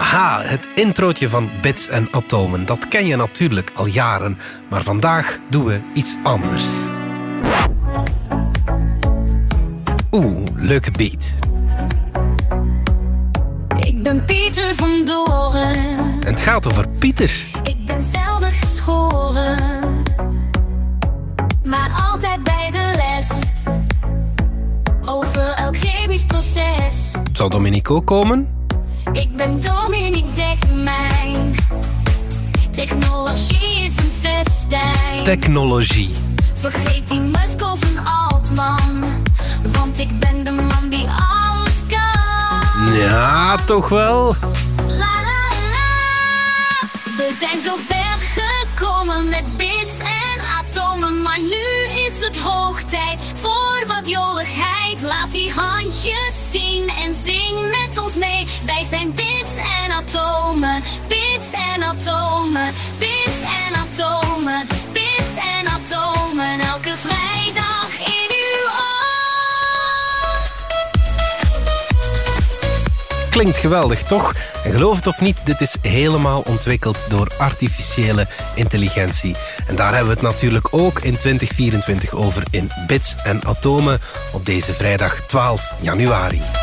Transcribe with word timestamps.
Aha, 0.00 0.42
het 0.42 0.68
introotje 0.74 1.28
van 1.28 1.50
Bits 1.60 1.88
en 1.88 2.08
Atomen. 2.10 2.66
Dat 2.66 2.88
ken 2.88 3.06
je 3.06 3.16
natuurlijk 3.16 3.70
al 3.74 3.86
jaren. 3.86 4.38
Maar 4.68 4.82
vandaag 4.82 5.38
doen 5.48 5.64
we 5.64 5.80
iets 5.94 6.16
anders. 6.22 6.68
Oeh, 10.10 10.48
leuke 10.54 10.90
beat. 10.90 11.34
Ik 13.78 14.02
ben 14.02 14.24
Pieter 14.24 14.74
van 14.74 15.04
Doren. 15.04 15.74
En 16.20 16.26
het 16.26 16.40
gaat 16.40 16.66
over 16.66 16.88
Pieter. 16.88 17.32
Ik 17.62 17.86
ben 17.86 18.06
zelden 18.12 18.50
geschoren. 18.50 20.02
Maar 21.64 22.08
altijd 22.10 22.42
bij 22.42 22.70
de 22.70 22.92
les. 22.96 23.50
Over 25.04 25.48
elk 25.48 25.76
chemisch 25.76 26.24
proces. 26.24 27.14
Zou 27.32 27.50
Dominique 27.50 27.94
ook 27.94 28.06
komen? 28.06 28.59
Ik 29.12 29.36
ben 29.36 29.60
Dominique 29.60 30.32
Dekmijn. 30.34 31.54
Technologie 32.70 33.84
is 33.84 33.96
een 33.96 34.12
festijn. 34.20 35.24
Technologie. 35.24 36.10
Vergeet 36.54 37.08
die 37.08 37.20
Musk 37.20 37.62
of 37.62 37.82
een 37.82 38.04
Altman. 38.04 39.04
Want 39.72 39.98
ik 39.98 40.18
ben 40.18 40.44
de 40.44 40.50
man 40.50 40.88
die 40.88 41.06
alles 41.08 41.82
kan. 41.88 42.92
Ja, 42.92 43.56
toch 43.56 43.88
wel? 43.88 44.34
La 44.86 44.94
la 44.96 45.48
la. 45.72 46.88
We 47.16 47.36
zijn 47.40 47.60
zo 47.60 47.74
ver 47.88 48.18
gekomen 48.34 49.28
met 49.28 49.56
bits 49.56 49.98
en 49.98 50.40
atomen. 50.58 51.22
Maar 51.22 51.40
nu 51.40 52.00
is 52.06 52.20
het 52.20 52.38
hoog 52.38 52.82
tijd 52.82 53.20
voor 53.34 53.84
wat 53.86 54.08
joligheid. 54.08 55.02
Laat 55.02 55.32
die 55.32 55.52
handjes 55.52 56.50
zien 56.50 56.88
en 56.88 57.14
zing 57.24 57.70
Wij 58.18 58.84
zijn 58.90 59.14
bits 59.14 59.50
en 59.84 59.90
atomen. 59.90 60.82
Bits 61.08 61.52
en 61.74 61.82
atomen. 61.82 62.72
Bits 62.98 63.40
en 63.42 63.74
atomen. 63.74 64.66
Bits 64.92 65.36
en 65.58 65.66
atomen. 65.66 66.60
Elke 66.60 66.94
vrijdag 66.96 67.90
in 67.98 68.30
uw 68.30 68.66
oor. 68.66 69.20
Klinkt 73.30 73.58
geweldig, 73.58 74.02
toch? 74.02 74.34
En 74.64 74.72
geloof 74.72 74.96
het 74.96 75.06
of 75.06 75.20
niet, 75.20 75.36
dit 75.44 75.60
is 75.60 75.76
helemaal 75.82 76.40
ontwikkeld 76.40 77.04
door 77.08 77.30
artificiële 77.38 78.26
intelligentie. 78.54 79.36
En 79.66 79.76
daar 79.76 79.94
hebben 79.94 80.08
we 80.08 80.20
het 80.20 80.32
natuurlijk 80.32 80.68
ook 80.70 81.00
in 81.00 81.16
2024 81.18 82.14
over 82.14 82.42
in 82.50 82.70
Bits 82.86 83.14
en 83.24 83.44
Atomen 83.44 84.00
op 84.32 84.46
deze 84.46 84.74
vrijdag 84.74 85.20
12 85.26 85.74
januari. 85.80 86.59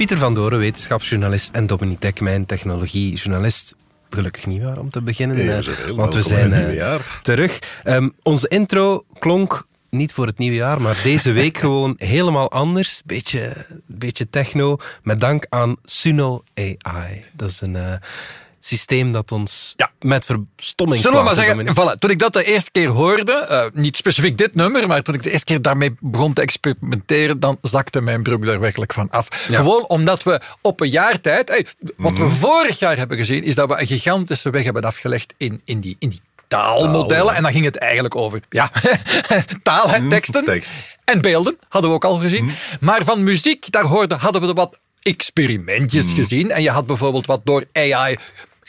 Pieter 0.00 0.18
van 0.18 0.34
Doren, 0.34 0.58
wetenschapsjournalist 0.58 1.50
en 1.50 1.66
Dominique 1.66 2.00
Dekmijn, 2.00 2.46
technologiejournalist. 2.46 3.74
Gelukkig 4.10 4.46
nieuwjaar 4.46 4.78
om 4.78 4.90
te 4.90 5.02
beginnen, 5.02 5.44
Ja, 5.44 5.58
eh, 5.58 5.90
want 5.90 6.14
we 6.14 6.22
zijn 6.22 6.52
eh, 6.52 6.94
terug. 7.22 7.58
Ehm, 7.84 8.08
onze 8.22 8.48
intro 8.48 9.04
klonk 9.18 9.66
niet 9.90 10.12
voor 10.12 10.26
het 10.26 10.38
nieuwe 10.38 10.56
jaar, 10.56 10.82
maar 10.82 11.00
deze 11.02 11.32
week 11.32 11.58
gewoon 11.64 11.94
helemaal 11.98 12.50
anders. 12.50 13.02
Beetje, 13.04 13.66
beetje 13.86 14.30
techno, 14.30 14.76
met 15.02 15.20
dank 15.20 15.46
aan 15.48 15.76
Suno 15.84 16.42
AI. 16.54 17.24
Dat 17.32 17.50
is 17.50 17.60
een 17.60 17.76
eh, 17.76 17.94
systeem 18.60 19.12
dat 19.12 19.32
ons 19.32 19.72
Ja. 19.76 19.90
met 20.00 20.24
verstomming 20.56 21.02
Zullen 21.02 21.18
we 21.18 21.24
maar 21.24 21.34
zeggen, 21.34 21.66
voilà, 21.68 21.98
toen 21.98 22.10
ik 22.10 22.18
dat 22.18 22.32
de 22.32 22.44
eerste 22.44 22.70
keer 22.70 22.88
hoorde, 22.88 23.32
eh, 23.32 23.64
niet 23.72 23.96
specifiek 23.96 24.38
dit 24.38 24.54
nummer, 24.54 24.86
maar 24.86 25.02
toen 25.02 25.14
ik 25.14 25.22
de 25.22 25.30
eerste 25.30 25.44
keer 25.46 25.62
daarmee 25.62 25.96
begon 26.00 26.32
te 26.32 26.40
experimenteren, 26.42 27.40
dan 27.40 27.58
zakte 27.62 28.00
mijn 28.00 28.22
broek 28.22 28.46
daar 28.46 28.60
werkelijk 28.60 28.92
van 28.92 29.10
af. 29.10 29.28
Gewoon 29.30 29.86
omdat 29.88 30.22
we 30.22 30.40
op 30.60 30.80
een 30.80 30.90
jaar 30.90 31.20
tijd, 31.20 31.48
hey, 31.48 31.66
wat 31.96 32.12
Mhm. 32.12 32.22
we 32.22 32.28
vorig 32.28 32.78
jaar 32.78 32.96
hebben 32.96 33.16
gezien, 33.16 33.42
is 33.42 33.54
dat 33.54 33.68
we 33.68 33.80
een 33.80 33.86
gigantische 33.86 34.50
weg 34.50 34.64
hebben 34.64 34.82
afgelegd 34.84 35.34
in, 35.36 35.60
in 35.64 35.80
die, 35.80 35.96
in 35.98 36.08
die 36.08 36.20
taalmodellen. 36.48 37.34
En 37.34 37.42
dan 37.42 37.52
ging 37.52 37.64
het 37.64 37.76
eigenlijk 37.78 38.14
over 38.16 38.40
ja, 38.48 38.70
taal, 39.62 39.88
hè, 39.90 40.08
teksten 40.08 40.44
tekst. 40.44 40.72
en 41.04 41.20
beelden, 41.20 41.58
hadden 41.68 41.90
we 41.90 41.96
ook 41.96 42.04
al 42.04 42.16
gezien. 42.16 42.50
Maar 42.80 43.04
van 43.04 43.22
muziek, 43.22 43.70
daar 43.72 43.84
hoorden, 43.84 44.18
hadden 44.18 44.42
we 44.42 44.48
er 44.48 44.54
wat 44.54 44.78
experimentjes 45.02 46.12
gezien. 46.12 46.50
En 46.50 46.62
je 46.62 46.70
had 46.70 46.86
bijvoorbeeld 46.86 47.26
wat 47.26 47.40
door 47.44 47.64
AI 47.72 48.16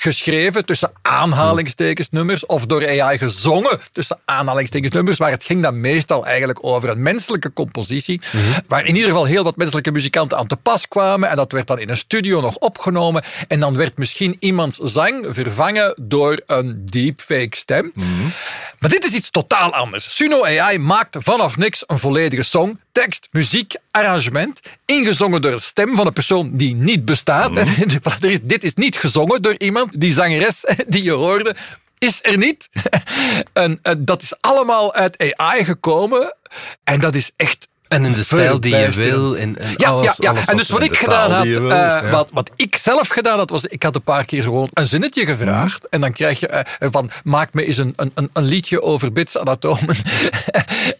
geschreven 0.01 0.65
tussen 0.65 0.91
aanhalingstekens 1.01 2.09
nummers 2.09 2.45
of 2.45 2.65
door 2.65 3.01
AI 3.01 3.17
gezongen 3.17 3.79
tussen 3.91 4.19
aanhalingstekens 4.25 4.93
nummers, 4.93 5.19
maar 5.19 5.31
het 5.31 5.43
ging 5.43 5.61
dan 5.61 5.79
meestal 5.79 6.25
eigenlijk 6.25 6.59
over 6.61 6.89
een 6.89 7.01
menselijke 7.01 7.53
compositie, 7.53 8.21
waar 8.67 8.85
in 8.85 8.95
ieder 8.95 9.09
geval 9.09 9.25
heel 9.25 9.43
wat 9.43 9.55
menselijke 9.55 9.91
muzikanten 9.91 10.37
aan 10.37 10.47
te 10.47 10.55
pas 10.55 10.87
kwamen 10.87 11.29
en 11.29 11.35
dat 11.35 11.51
werd 11.51 11.67
dan 11.67 11.79
in 11.79 11.89
een 11.89 11.97
studio 11.97 12.41
nog 12.41 12.55
opgenomen 12.55 13.23
en 13.47 13.59
dan 13.59 13.77
werd 13.77 13.97
misschien 13.97 14.35
iemands 14.39 14.77
zang 14.77 15.25
vervangen 15.29 15.93
door 16.01 16.41
een 16.45 16.85
deepfake 16.85 17.55
stem. 17.55 17.91
Maar 18.79 18.89
dit 18.89 19.05
is 19.05 19.13
iets 19.13 19.29
totaal 19.29 19.73
anders. 19.73 20.15
Suno 20.15 20.45
AI 20.45 20.77
maakt 20.77 21.15
vanaf 21.19 21.57
niks 21.57 21.83
een 21.87 21.99
volledige 21.99 22.43
song, 22.43 22.79
tekst, 22.91 23.27
muziek, 23.31 23.75
arrangement, 23.91 24.61
ingezongen 24.91 25.41
door 25.41 25.51
de 25.51 25.59
stem 25.59 25.95
van 25.95 26.07
een 26.07 26.13
persoon 26.13 26.49
die 26.57 26.75
niet 26.75 27.05
bestaat. 27.05 27.57
Is- 28.21 28.39
dit 28.41 28.63
is 28.63 28.73
niet 28.73 28.97
gezongen 28.97 29.41
door 29.41 29.55
iemand. 29.57 29.99
Die 29.99 30.13
zangeres 30.13 30.63
die 30.87 31.03
je 31.03 31.11
hoorde 31.11 31.55
is 31.97 32.19
er 32.23 32.37
niet. 32.37 32.69
En, 33.53 33.79
eh, 33.81 33.93
dat 33.97 34.21
is 34.21 34.33
allemaal 34.41 34.93
uit 34.93 35.35
AI 35.37 35.63
gekomen. 35.65 36.35
En 36.83 36.99
dat 36.99 37.15
is 37.15 37.31
echt 37.35 37.67
En 37.91 38.05
in 38.05 38.11
de 38.13 38.23
stijl 38.23 38.59
die 38.59 38.75
je 38.75 38.91
wil. 38.91 39.33
In, 39.33 39.55
in 39.57 39.73
Ja, 39.77 39.89
alles, 39.89 40.15
ja, 40.17 40.31
ja. 40.33 40.47
en 40.47 40.57
dus 40.57 40.69
wat 40.69 40.81
ik 40.83 40.97
gedaan 40.97 41.31
had, 41.31 41.45
wil. 41.45 41.71
eh, 41.71 41.77
Ja. 41.77 42.09
wat, 42.09 42.27
wat 42.31 42.51
ik 42.55 42.75
zelf 42.77 43.07
gedaan 43.07 43.37
had, 43.37 43.49
was 43.49 43.65
ik 43.65 43.83
had 43.83 43.95
een 43.95 44.01
paar 44.03 44.25
keer 44.25 44.43
gewoon 44.43 44.69
een 44.73 44.87
zinnetje 44.87 45.25
gevraagd. 45.25 45.89
En 45.89 46.01
dan 46.01 46.11
krijg 46.11 46.39
je 46.39 46.47
eh, 46.47 46.87
van, 46.91 47.11
maak 47.23 47.53
me 47.53 47.65
eens 47.65 47.77
een, 47.77 47.93
een, 47.95 48.11
een- 48.33 48.43
liedje 48.43 48.81
over 48.81 49.13
bits 49.13 49.37
en 49.37 49.47
atomen. 49.47 49.95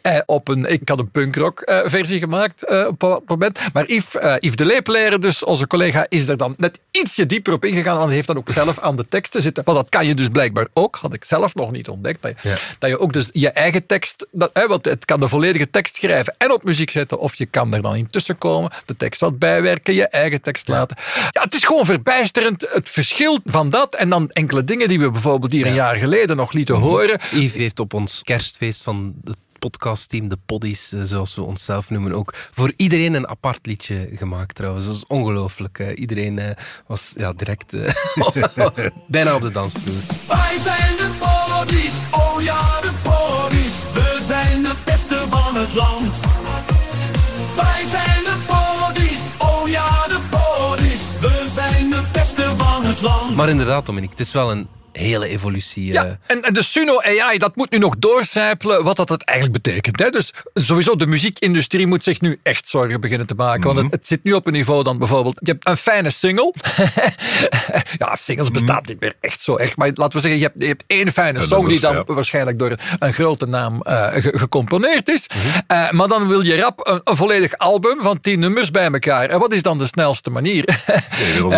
Eh, 0.01 0.17
op 0.25 0.47
een, 0.47 0.65
ik 0.65 0.89
had 0.89 0.99
een 0.99 1.11
punkrock 1.11 1.61
versie 1.85 2.19
gemaakt 2.19 2.87
op 2.87 3.01
een 3.03 3.19
moment. 3.25 3.59
Maar 3.73 3.85
Yves, 3.91 4.21
Yves 4.39 4.55
de 4.55 4.65
Leepleijer, 4.65 5.19
dus 5.21 5.43
onze 5.43 5.67
collega, 5.67 6.05
is 6.09 6.27
er 6.27 6.37
dan 6.37 6.53
net 6.57 6.79
ietsje 6.91 7.25
dieper 7.25 7.53
op 7.53 7.65
ingegaan. 7.65 7.93
Want 7.95 8.05
hij 8.05 8.15
heeft 8.15 8.27
dan 8.27 8.37
ook 8.37 8.49
zelf 8.49 8.79
aan 8.79 8.95
de 8.97 9.05
teksten 9.09 9.41
zitten. 9.41 9.63
Want 9.63 9.77
dat 9.77 9.89
kan 9.89 10.05
je 10.07 10.13
dus 10.13 10.27
blijkbaar 10.27 10.67
ook, 10.73 10.97
had 11.01 11.13
ik 11.13 11.23
zelf 11.23 11.55
nog 11.55 11.71
niet 11.71 11.89
ontdekt. 11.89 12.21
Dat 12.21 12.33
je, 12.41 12.53
dat 12.79 12.89
je 12.89 12.99
ook 12.99 13.13
dus 13.13 13.29
je 13.31 13.49
eigen 13.49 13.85
tekst, 13.85 14.27
dat, 14.31 14.51
want 14.67 14.85
het 14.85 15.05
kan 15.05 15.19
de 15.19 15.27
volledige 15.27 15.69
tekst 15.69 15.95
schrijven 15.95 16.35
en 16.37 16.51
op 16.51 16.63
muziek 16.63 16.80
zetten. 16.89 17.19
Of 17.19 17.35
je 17.35 17.45
kan 17.45 17.73
er 17.73 17.81
dan 17.81 17.95
intussen 17.95 18.37
komen, 18.37 18.71
de 18.85 18.97
tekst 18.97 19.21
wat 19.21 19.39
bijwerken, 19.39 19.93
je 19.93 20.07
eigen 20.07 20.41
tekst 20.41 20.67
laten. 20.67 20.97
Ja, 21.31 21.41
het 21.41 21.53
is 21.53 21.65
gewoon 21.65 21.85
verbijsterend 21.85 22.65
het 22.71 22.89
verschil 22.89 23.39
van 23.45 23.69
dat 23.69 23.95
en 23.95 24.09
dan 24.09 24.29
enkele 24.29 24.63
dingen 24.63 24.87
die 24.87 24.99
we 24.99 25.11
bijvoorbeeld 25.11 25.51
hier 25.51 25.65
een 25.65 25.73
jaar 25.73 25.95
geleden 25.95 26.37
nog 26.37 26.51
lieten 26.51 26.75
horen. 26.75 27.19
Yves 27.31 27.53
heeft 27.53 27.79
op 27.79 27.93
ons 27.93 28.21
kerstfeest 28.23 28.83
van 28.83 29.15
het 29.23 29.37
podcastteam, 29.59 30.27
de 30.29 30.37
Poddies, 30.45 30.91
eh, 30.91 30.99
zoals 31.03 31.35
we 31.35 31.41
onszelf 31.41 31.89
noemen, 31.89 32.11
ook 32.11 32.33
voor 32.53 32.73
iedereen 32.75 33.13
een 33.13 33.27
apart 33.27 33.65
liedje 33.65 34.09
gemaakt 34.15 34.55
trouwens. 34.55 34.85
Dat 34.85 34.95
is 34.95 35.05
ongelooflijk. 35.07 35.79
eh. 35.79 35.97
Iedereen 35.99 36.39
eh, 36.39 36.55
was 36.87 37.13
ja, 37.17 37.33
direct 37.33 37.71
bijna 39.07 39.35
op 39.35 39.41
de 39.41 39.51
dansvloer. 39.51 39.95
Wij 40.27 40.57
zijn 40.57 40.95
de 40.97 41.09
bodies, 41.19 41.93
oh 42.11 42.41
ja 42.41 42.81
de 42.81 42.91
bodies. 43.03 43.73
We 43.93 44.17
zijn 44.21 44.61
de 44.63 44.73
beste 44.85 45.25
van 45.29 45.55
het 45.55 45.73
land. 45.73 46.15
Zijn 47.91 48.23
de 48.23 48.35
bodies, 48.47 49.21
oh 49.37 49.69
ja 49.69 50.07
de 50.07 50.19
bodies. 50.29 51.01
We 51.19 51.45
zijn 51.53 51.89
de 51.89 52.03
beste 52.11 52.53
van 52.57 52.85
het 52.85 53.01
land. 53.01 53.35
Maar 53.35 53.49
inderdaad, 53.49 53.85
Dominique, 53.85 54.15
het 54.17 54.27
is 54.27 54.33
wel 54.33 54.51
een 54.51 54.67
hele 55.01 55.27
evolutie. 55.27 55.87
eh. 55.87 55.93
Ja, 55.93 56.17
en, 56.27 56.41
en 56.41 56.53
de 56.53 56.63
Suno 56.63 57.01
AI, 57.01 57.37
dat 57.37 57.55
moet 57.55 57.71
nu 57.71 57.77
nog 57.77 57.95
doorcijpelen 57.97 58.83
wat 58.83 58.95
dat 58.97 59.09
het 59.09 59.23
eigenlijk 59.23 59.63
betekent. 59.63 59.99
Hè? 59.99 60.09
Dus 60.09 60.31
sowieso, 60.53 60.95
de 60.95 61.07
muziekindustrie 61.07 61.87
moet 61.87 62.03
zich 62.03 62.21
nu 62.21 62.39
echt 62.43 62.67
zorgen 62.67 63.01
beginnen 63.01 63.27
te 63.27 63.33
maken. 63.33 63.63
Want 63.63 63.77
het, 63.79 63.91
het 63.91 64.07
zit 64.07 64.23
nu 64.23 64.33
op 64.33 64.47
een 64.47 64.53
niveau 64.53 64.83
dan 64.83 64.97
bijvoorbeeld... 64.97 65.37
Je 65.39 65.51
hebt 65.51 65.67
een 65.67 65.77
fijne 65.77 66.09
single. 66.09 66.53
ja, 67.97 68.15
singles 68.15 68.51
bestaat 68.51 68.87
niet 68.87 68.99
meer 68.99 69.13
echt 69.19 69.41
zo 69.41 69.55
echt. 69.55 69.75
Maar 69.77 69.91
laten 69.93 70.15
we 70.15 70.19
zeggen, 70.19 70.39
je 70.39 70.45
hebt, 70.45 70.55
je 70.59 70.67
hebt 70.67 70.83
één 70.87 71.11
fijne 71.11 71.41
song 71.41 71.67
die 71.67 71.79
dan 71.79 71.93
ja. 71.95 72.03
waarschijnlijk 72.07 72.59
door 72.59 72.75
een 72.99 73.13
grote 73.13 73.45
naam 73.45 73.81
eh, 73.81 74.07
ge- 74.13 74.37
gecomponeerd 74.37 75.09
is. 75.09 75.27
Eh, 75.67 75.91
maar 75.91 76.07
dan 76.07 76.27
wil 76.27 76.41
je 76.41 76.55
rap 76.57 76.87
een, 76.87 77.01
een 77.03 77.15
volledig 77.15 77.57
album 77.57 78.01
van 78.01 78.19
tien 78.19 78.39
nummers 78.39 78.71
bij 78.71 78.91
elkaar. 78.91 79.29
En 79.29 79.39
wat 79.39 79.53
is 79.53 79.61
dan 79.61 79.77
de 79.77 79.85
snelste 79.87 80.29
manier? 80.29 80.65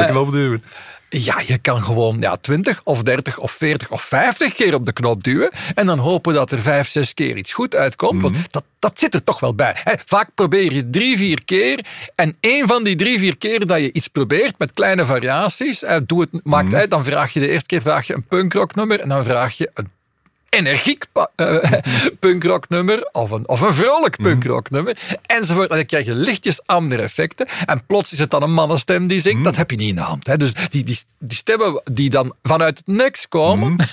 Knop 0.08 0.32
duwen. 0.32 0.64
Ja, 1.16 1.42
je 1.46 1.58
kan 1.58 1.86
gewoon 1.86 2.18
ja, 2.20 2.38
20 2.38 2.82
of 2.84 3.04
30 3.04 3.38
of 3.38 3.52
40 3.52 3.92
of 3.92 4.02
50 4.02 4.54
keer 4.54 4.74
op 4.74 4.86
de 4.86 4.94
knop 4.94 5.24
duwen. 5.24 5.52
En 5.76 5.86
dan 5.86 6.00
hopen 6.00 6.34
dat 6.34 6.52
er 6.52 6.62
5, 6.62 6.88
6 6.90 7.14
keer 7.14 7.38
iets 7.38 7.54
goed 7.54 7.76
uitkomt. 7.76 8.22
Want 8.22 8.36
dat, 8.52 8.64
dat 8.80 9.00
zit 9.00 9.14
er 9.14 9.24
toch 9.24 9.40
wel 9.40 9.54
bij. 9.56 9.76
Hè. 9.84 9.94
Vaak 10.06 10.30
probeer 10.36 10.74
je 10.74 10.90
drie, 10.90 11.18
vier 11.18 11.44
keer. 11.46 11.86
En 12.16 12.36
één 12.40 12.68
van 12.68 12.84
die 12.84 12.96
drie, 12.96 13.20
vier 13.20 13.38
keer 13.38 13.68
dat 13.68 13.80
je 13.80 13.94
iets 13.94 14.08
probeert 14.08 14.58
met 14.58 14.74
kleine 14.74 15.06
variaties. 15.06 15.84
eh, 15.84 15.98
doe 16.06 16.22
het, 16.22 16.30
maakt, 16.44 16.72
hè, 16.72 16.88
dan 16.88 17.04
vraag 17.04 17.34
je 17.34 17.40
de 17.40 17.50
eerste 17.50 17.68
keer 17.68 17.82
vraag 17.82 18.08
je 18.08 18.14
een 18.14 18.28
punkrocknummer. 18.28 19.00
En 19.00 19.10
dan 19.10 19.24
vraag 19.24 19.58
je 19.58 19.70
een 19.74 19.92
energiek 20.54 21.06
pa- 21.12 21.30
eh, 21.36 21.72
punkrocknummer 22.20 23.10
of 23.12 23.32
een, 23.32 23.48
of 23.48 23.62
een 23.62 23.74
vrolijk 23.74 24.18
Mhm. 24.20 24.30
punkrocknummer 24.30 24.98
enzovoort. 25.26 25.70
En 25.70 25.76
dan 25.76 25.86
krijg 25.86 26.06
je 26.06 26.16
lichtjes 26.16 26.66
andere 26.66 27.02
effecten. 27.02 27.48
En 27.66 27.86
plots 27.86 28.14
is 28.14 28.20
het 28.20 28.32
dan 28.32 28.44
een 28.44 28.54
mannenstem 28.54 29.08
die 29.08 29.18
Mhm. 29.18 29.28
zingt. 29.28 29.44
Dat 29.44 29.56
heb 29.56 29.72
je 29.72 29.78
niet 29.78 29.90
in 29.90 29.96
de 29.96 30.02
hand. 30.02 30.28
Hè. 30.28 30.38
Dus 30.38 30.54
die, 30.70 30.84
die, 30.84 31.00
die 31.20 31.38
stemmen 31.38 31.82
die 31.92 32.10
dan 32.10 32.34
vanuit 32.44 32.78
het 32.78 32.88
niks 32.88 33.28
komen. 33.28 33.76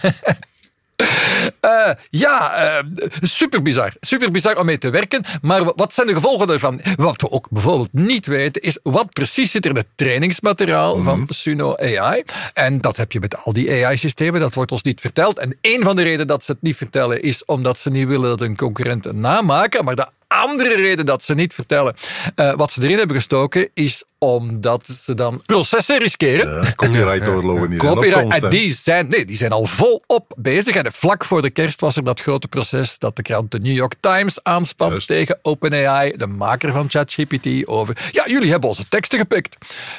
Mhm. 1.01 1.49
Eh, 1.61 1.91
ja, 2.11 2.55
eh, 2.79 2.85
super 3.21 3.63
bizar. 3.63 3.93
Super 4.01 4.31
bizar 4.31 4.57
om 4.59 4.67
mee 4.67 4.79
te 4.79 4.91
werken. 4.91 5.25
Maar 5.43 5.65
wa- 5.65 5.73
wat 5.77 5.95
zijn 5.95 6.07
de 6.07 6.15
gevolgen 6.15 6.47
daarvan? 6.47 6.81
Wat 6.97 7.21
we 7.21 7.31
ook 7.31 7.47
bijvoorbeeld 7.51 7.93
niet 7.93 8.27
weten, 8.27 8.63
is 8.63 8.79
wat 8.83 9.11
precies 9.13 9.51
zit 9.51 9.65
er 9.65 9.71
in 9.71 9.77
het 9.77 9.87
trainingsmateriaal 9.95 11.03
van 11.03 11.27
Suno 11.29 11.75
AI. 11.77 12.23
En 12.55 12.81
dat 12.81 12.97
heb 12.97 13.13
je 13.13 13.21
met 13.21 13.45
al 13.45 13.53
die 13.53 13.85
AI-systemen, 13.87 14.41
dat 14.41 14.55
wordt 14.55 14.73
ons 14.73 14.83
niet 14.83 15.01
verteld. 15.01 15.39
En 15.39 15.59
een 15.61 15.83
van 15.83 15.97
de 15.97 16.03
redenen 16.03 16.27
dat 16.27 16.45
ze 16.45 16.53
het 16.53 16.63
niet 16.63 16.77
vertellen, 16.77 17.23
is 17.23 17.45
omdat 17.45 17.79
ze 17.79 17.91
niet 17.91 18.07
willen 18.09 18.29
dat 18.29 18.41
een 18.41 18.57
concurrent 18.57 19.05
het 19.05 19.17
namaken. 19.17 19.85
Maar 19.85 19.95
de 19.97 20.07
andere 20.31 20.75
reden 20.75 21.07
dat 21.07 21.23
ze 21.23 21.35
niet 21.35 21.55
vertellen 21.55 21.97
eh, 22.35 22.55
wat 22.55 22.73
ze 22.73 22.83
erin 22.83 22.99
hebben 22.99 23.17
gestoken, 23.17 23.69
is 23.75 24.05
omdat 24.19 24.87
ze 24.87 25.15
dan 25.15 25.43
processen 25.47 25.99
riskeren. 25.99 26.63
Ja, 26.63 26.73
copyright-oorlogen 26.75 27.71
die 27.71 27.81
zijn 27.81 27.91
op 27.91 27.97
Copyright, 27.97 28.23
komst, 28.23 28.37
en 28.37 28.43
hè. 28.43 28.51
die 28.51 28.75
zijn, 28.75 29.09
nee, 29.09 29.25
die 29.25 29.37
zijn 29.37 29.53
al 29.53 29.67
volop 29.67 30.33
bezig. 30.37 30.75
En 30.75 30.93
vlak 30.93 31.25
voor 31.25 31.43
de 31.43 31.51
kerst 31.51 31.81
was 31.81 31.97
er 31.97 32.05
dat 32.05 32.21
grote 32.21 32.49
proces 32.49 32.99
dat 32.99 33.17
de 33.17 33.23
krant 33.23 33.51
de 33.51 33.59
New 33.59 33.75
York 33.75 33.95
Times 34.01 34.43
aanspant 34.43 34.91
Juist. 34.91 35.07
tegen 35.07 35.39
OpenAI, 35.43 36.13
de 36.17 36.27
maker 36.27 36.73
van 36.73 36.91
ChatGPT, 36.91 37.67
over. 37.67 38.09
Ja, 38.13 38.27
jullie 38.27 38.51
hebben 38.51 38.69
onze 38.69 38.89
teksten 38.89 39.19
gepikt. 39.19 39.57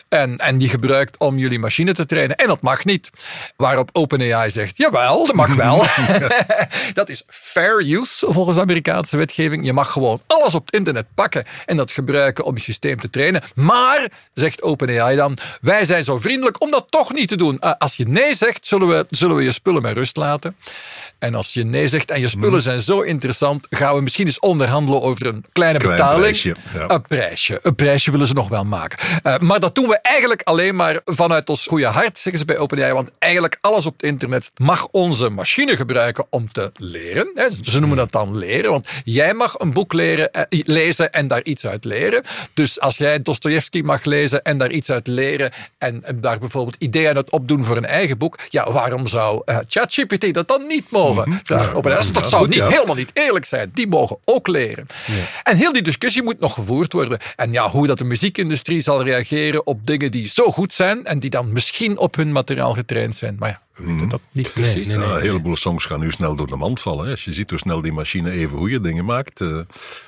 En, 0.09 0.37
en 0.37 0.57
die 0.57 0.69
gebruikt 0.69 1.17
om 1.17 1.37
jullie 1.37 1.59
machine 1.59 1.93
te 1.93 2.05
trainen. 2.05 2.35
En 2.35 2.47
dat 2.47 2.61
mag 2.61 2.85
niet. 2.85 3.09
Waarop 3.57 3.89
OpenAI 3.93 4.51
zegt: 4.51 4.77
jawel, 4.77 5.25
dat 5.25 5.35
mag 5.35 5.55
wel. 5.55 5.85
dat 6.93 7.09
is 7.09 7.23
fair 7.27 7.77
use 7.77 8.25
volgens 8.29 8.55
de 8.55 8.61
Amerikaanse 8.61 9.17
wetgeving. 9.17 9.65
Je 9.65 9.73
mag 9.73 9.91
gewoon 9.91 10.20
alles 10.27 10.56
op 10.56 10.65
het 10.65 10.75
internet 10.75 11.06
pakken 11.15 11.44
en 11.65 11.77
dat 11.77 11.91
gebruiken 11.91 12.44
om 12.44 12.56
je 12.56 12.62
systeem 12.62 13.00
te 13.00 13.09
trainen. 13.09 13.41
Maar, 13.56 14.12
zegt 14.33 14.62
OpenAI 14.62 15.15
dan, 15.15 15.38
wij 15.62 15.85
zijn 15.85 16.03
zo 16.03 16.18
vriendelijk 16.18 16.62
om 16.62 16.71
dat 16.71 16.85
toch 16.89 17.13
niet 17.13 17.27
te 17.27 17.35
doen. 17.35 17.57
Uh, 17.62 17.71
als 17.77 17.95
je 17.97 18.07
nee 18.07 18.33
zegt, 18.35 18.65
zullen 18.65 18.88
we, 18.88 19.06
zullen 19.09 19.35
we 19.35 19.44
je 19.44 19.51
spullen 19.51 19.81
met 19.81 19.94
rust 19.94 20.18
laten. 20.18 20.56
En 21.19 21.35
als 21.35 21.53
je 21.53 21.63
nee 21.63 21.88
zegt 21.88 22.12
en 22.12 22.19
je 22.19 22.27
spullen 22.27 22.62
zijn 22.62 22.79
zo 22.79 23.01
interessant, 23.01 23.68
gaan 23.69 23.95
we 23.95 24.01
misschien 24.01 24.25
eens 24.25 24.39
onderhandelen 24.39 25.01
over 25.01 25.25
een 25.25 25.45
kleine 25.51 25.79
Klein 25.79 25.95
betaling. 25.95 26.21
prijsje, 26.21 26.56
ja. 26.74 26.89
Een 26.89 27.01
prijsje. 27.01 27.59
Een 27.62 27.75
prijsje 27.75 28.12
willen 28.12 28.27
ze 28.27 28.33
nog 28.33 28.47
wel 28.50 28.63
maken. 28.65 29.00
Uh, 29.24 29.38
maar 29.38 29.59
dat 29.59 29.75
doen 29.75 29.88
we 29.88 30.00
eigenlijk 30.01 30.41
alleen 30.41 30.75
maar 30.75 31.01
vanuit 31.06 31.50
ons 31.50 31.65
goede 31.67 31.85
hart, 31.85 32.19
zeggen 32.19 32.38
ze 32.38 32.45
bij 32.45 32.57
OpenAI. 32.57 32.94
Want 32.94 33.09
eigenlijk 33.19 33.57
alles 33.62 33.85
op 33.85 33.94
het 33.94 34.03
internet 34.03 34.51
mag 34.57 34.88
onze 34.88 35.29
machine 35.29 35.75
gebruiken 35.75 36.25
om 36.29 36.51
te 36.51 36.71
leren. 36.75 37.31
Hè. 37.35 37.47
Ze 37.62 37.79
noemen 37.79 37.97
dat 37.97 38.12
dan 38.12 38.38
leren. 38.38 38.71
Want 38.71 38.88
jij 39.03 39.33
mag 39.33 39.59
een 39.59 39.74
boek 39.74 39.94
leren, 40.15 40.31
eh, 40.31 40.59
lezen 40.65 41.11
en 41.11 41.27
daar 41.27 41.43
iets 41.43 41.65
uit 41.65 41.85
leren. 41.85 42.23
Dus 42.53 42.79
als 42.79 42.97
jij 42.97 43.21
Dostoevsky 43.21 43.81
mag 43.81 44.03
lezen 44.03 44.41
en 44.41 44.57
daar 44.57 44.71
iets 44.71 44.89
uit 44.89 45.07
leren 45.07 45.51
en, 45.77 46.03
en 46.03 46.21
daar 46.21 46.39
bijvoorbeeld 46.39 46.75
ideeën 46.79 47.15
uit 47.15 47.29
opdoen 47.29 47.63
voor 47.63 47.77
een 47.77 47.85
eigen 47.85 48.17
boek, 48.17 48.39
ja, 48.49 48.71
waarom 48.71 49.07
zou 49.07 49.41
uh, 49.45 49.57
ChatGPT 49.67 50.33
dat 50.33 50.47
dan 50.47 50.67
niet 50.67 50.91
mogen? 50.91 51.41
Vraagt 51.43 51.73
OpenAI. 51.73 52.03
Dat, 52.03 52.13
dat 52.13 52.29
zou 52.29 52.47
niet, 52.47 52.55
ja. 52.55 52.67
helemaal 52.67 52.95
niet 52.95 53.11
eerlijk 53.13 53.45
zijn. 53.45 53.71
Die 53.73 53.87
mogen 53.87 54.17
ook 54.25 54.47
leren. 54.47 54.85
En 55.43 55.57
heel 55.57 55.73
die 55.73 55.81
discussie 55.81 56.23
moet 56.23 56.39
nog 56.39 56.53
gevoerd 56.53 56.93
worden. 56.93 57.19
En 57.35 57.51
ja, 57.51 57.69
hoe 57.69 57.87
dat 57.87 57.97
de 57.97 58.03
muziekindustrie 58.03 58.81
zal 58.81 59.03
reageren 59.03 59.67
op 59.67 59.85
dingen 59.87 60.11
die 60.11 60.27
zo 60.27 60.51
goed 60.51 60.73
zijn 60.73 61.05
en 61.05 61.19
die 61.19 61.29
dan 61.29 61.51
misschien 61.51 61.97
op 61.97 62.15
hun 62.15 62.31
materiaal 62.31 62.73
getraind 62.73 63.15
zijn. 63.15 63.35
Maar 63.39 63.49
ja, 63.49 63.61
we 63.75 63.85
weten 63.85 64.09
dat 64.09 64.21
niet 64.31 64.53
precies. 64.53 64.88
nee, 64.88 64.97
nee. 64.97 65.07
Ja, 65.07 65.15
een 65.15 65.21
heleboel 65.21 65.56
songs 65.56 65.85
gaan 65.85 66.00
nu 66.00 66.12
snel 66.12 66.35
door 66.35 66.47
de 66.47 66.56
mand 66.56 66.81
vallen. 66.81 67.06
Hè. 67.06 67.12
Als 67.12 67.23
je 67.25 67.33
ziet 67.33 67.50
hoe 67.50 67.59
snel 67.59 67.81
die 67.81 67.91
machine 67.91 68.31
even 68.31 68.57
goede 68.57 68.81
dingen 68.81 69.06
maakt. 69.06 69.41
eh, 69.41 69.47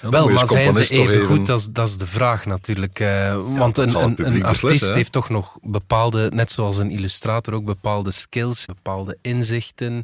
Wel, 0.01 0.29
maar 0.29 0.47
zijn 0.47 0.73
ze 0.73 0.79
even 0.93 1.25
goed? 1.25 1.45
Dat 1.45 1.59
is, 1.59 1.67
dat 1.71 1.87
is 1.87 1.97
de 1.97 2.07
vraag 2.07 2.45
natuurlijk. 2.45 2.99
eh, 2.99 3.35
want 3.57 3.77
een, 3.77 3.87
een, 4.03 4.15
een 4.25 4.43
artiest 4.43 4.61
beslissen, 4.61 4.95
heeft 4.95 5.11
toch 5.11 5.29
nog 5.29 5.57
bepaalde, 5.61 6.29
net 6.33 6.51
zoals 6.51 6.77
een 6.77 6.91
illustrator 6.91 7.53
ook, 7.53 7.65
bepaalde 7.65 8.11
skills, 8.11 8.65
bepaalde 8.65 9.17
inzichten. 9.21 10.03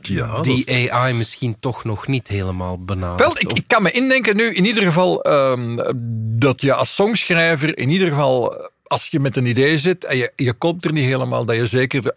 Ja, 0.00 0.34
dat- 0.34 0.44
die 0.44 0.92
AI 0.92 1.14
misschien 1.14 1.56
toch 1.60 1.84
nog 1.84 2.06
niet 2.06 2.28
helemaal 2.28 2.78
benadert. 2.84 3.18
Wel, 3.20 3.38
ik, 3.38 3.52
ik 3.52 3.64
kan 3.66 3.82
me 3.82 3.90
indenken 3.90 4.36
nu 4.36 4.54
in 4.54 4.64
ieder 4.64 4.82
geval 4.82 5.22
ehm, 5.22 5.92
dat 6.38 6.60
je 6.60 6.74
als 6.74 6.94
songschrijver 6.94 7.78
in 7.78 7.88
ieder 7.90 8.08
geval 8.08 8.56
eh, 8.58 8.66
als 8.82 9.08
je 9.08 9.20
met 9.20 9.36
een 9.36 9.46
idee 9.46 9.78
zit 9.78 10.04
en 10.04 10.16
je, 10.16 10.32
je 10.36 10.52
komt 10.52 10.84
er 10.84 10.92
niet 10.92 11.04
helemaal, 11.04 11.44
dat 11.44 11.56
je 11.56 11.66
zeker 11.66 12.14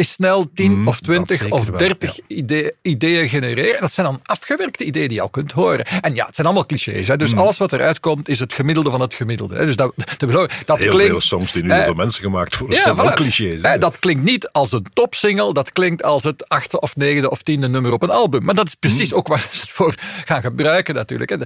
is 0.00 0.12
snel 0.12 0.50
10 0.54 0.72
Mm, 0.78 0.88
of 0.88 1.00
20 1.00 1.38
zeker 1.38 1.54
of 1.54 1.68
wel, 1.68 1.78
30 1.78 2.18
idee- 2.26 2.70
ideeën 2.82 3.28
genereren. 3.28 3.74
En 3.74 3.80
dat 3.80 3.92
zijn 3.92 4.06
dan 4.06 4.20
afgewerkte 4.22 4.84
ideeën 4.84 5.06
die 5.08 5.16
je 5.16 5.22
al 5.22 5.28
kunt 5.28 5.52
horen. 5.52 5.84
En 5.84 6.14
ja, 6.14 6.26
het 6.26 6.34
zijn 6.34 6.46
allemaal 6.46 6.66
clichés. 6.66 7.06
Hè? 7.06 7.12
Mm. 7.12 7.18
Dus 7.18 7.36
alles 7.36 7.58
wat 7.58 7.72
eruit 7.72 8.00
komt 8.00 8.28
is 8.28 8.40
het 8.40 8.52
gemiddelde 8.52 8.90
van 8.90 9.00
het 9.00 9.14
gemiddelde. 9.14 9.56
Hè? 9.56 9.64
Dus 9.66 9.76
dat, 9.76 9.92
dat, 10.18 10.50
dat 10.66 10.78
Heel 10.78 10.90
klinkt, 10.90 11.10
veel 11.10 11.20
songs 11.20 11.52
die 11.52 11.62
nu 11.62 11.70
eh, 11.70 11.86
door 11.86 11.96
mensen 11.96 12.22
gemaakt 12.22 12.58
worden. 12.58 12.76
ja, 12.78 12.82
zijn 12.84 12.96
voilà. 12.96 13.14
clichés. 13.14 13.58
hè. 13.62 13.68
Eh, 13.68 13.80
dat 13.80 13.98
klinkt 13.98 14.22
niet 14.24 14.48
als 14.52 14.72
een 14.72 14.86
topsingle, 14.92 15.52
dat 15.54 15.72
klinkt 15.72 16.02
als 16.02 16.24
het 16.24 16.48
achtste 16.48 16.80
of 16.80 16.96
negende 16.96 17.30
of 17.30 17.42
tiende 17.42 17.68
nummer 17.68 17.92
op 17.92 18.02
een 18.02 18.10
album. 18.10 18.44
Maar 18.44 18.54
dat 18.54 18.66
is 18.66 18.74
precies 18.74 19.12
ook 19.12 19.28
waar 19.28 19.38
ze 19.38 19.60
het 19.60 19.70
voor 19.70 19.94
gaan 20.24 20.42
gebruiken 20.42 20.94
natuurlijk. 20.94 21.36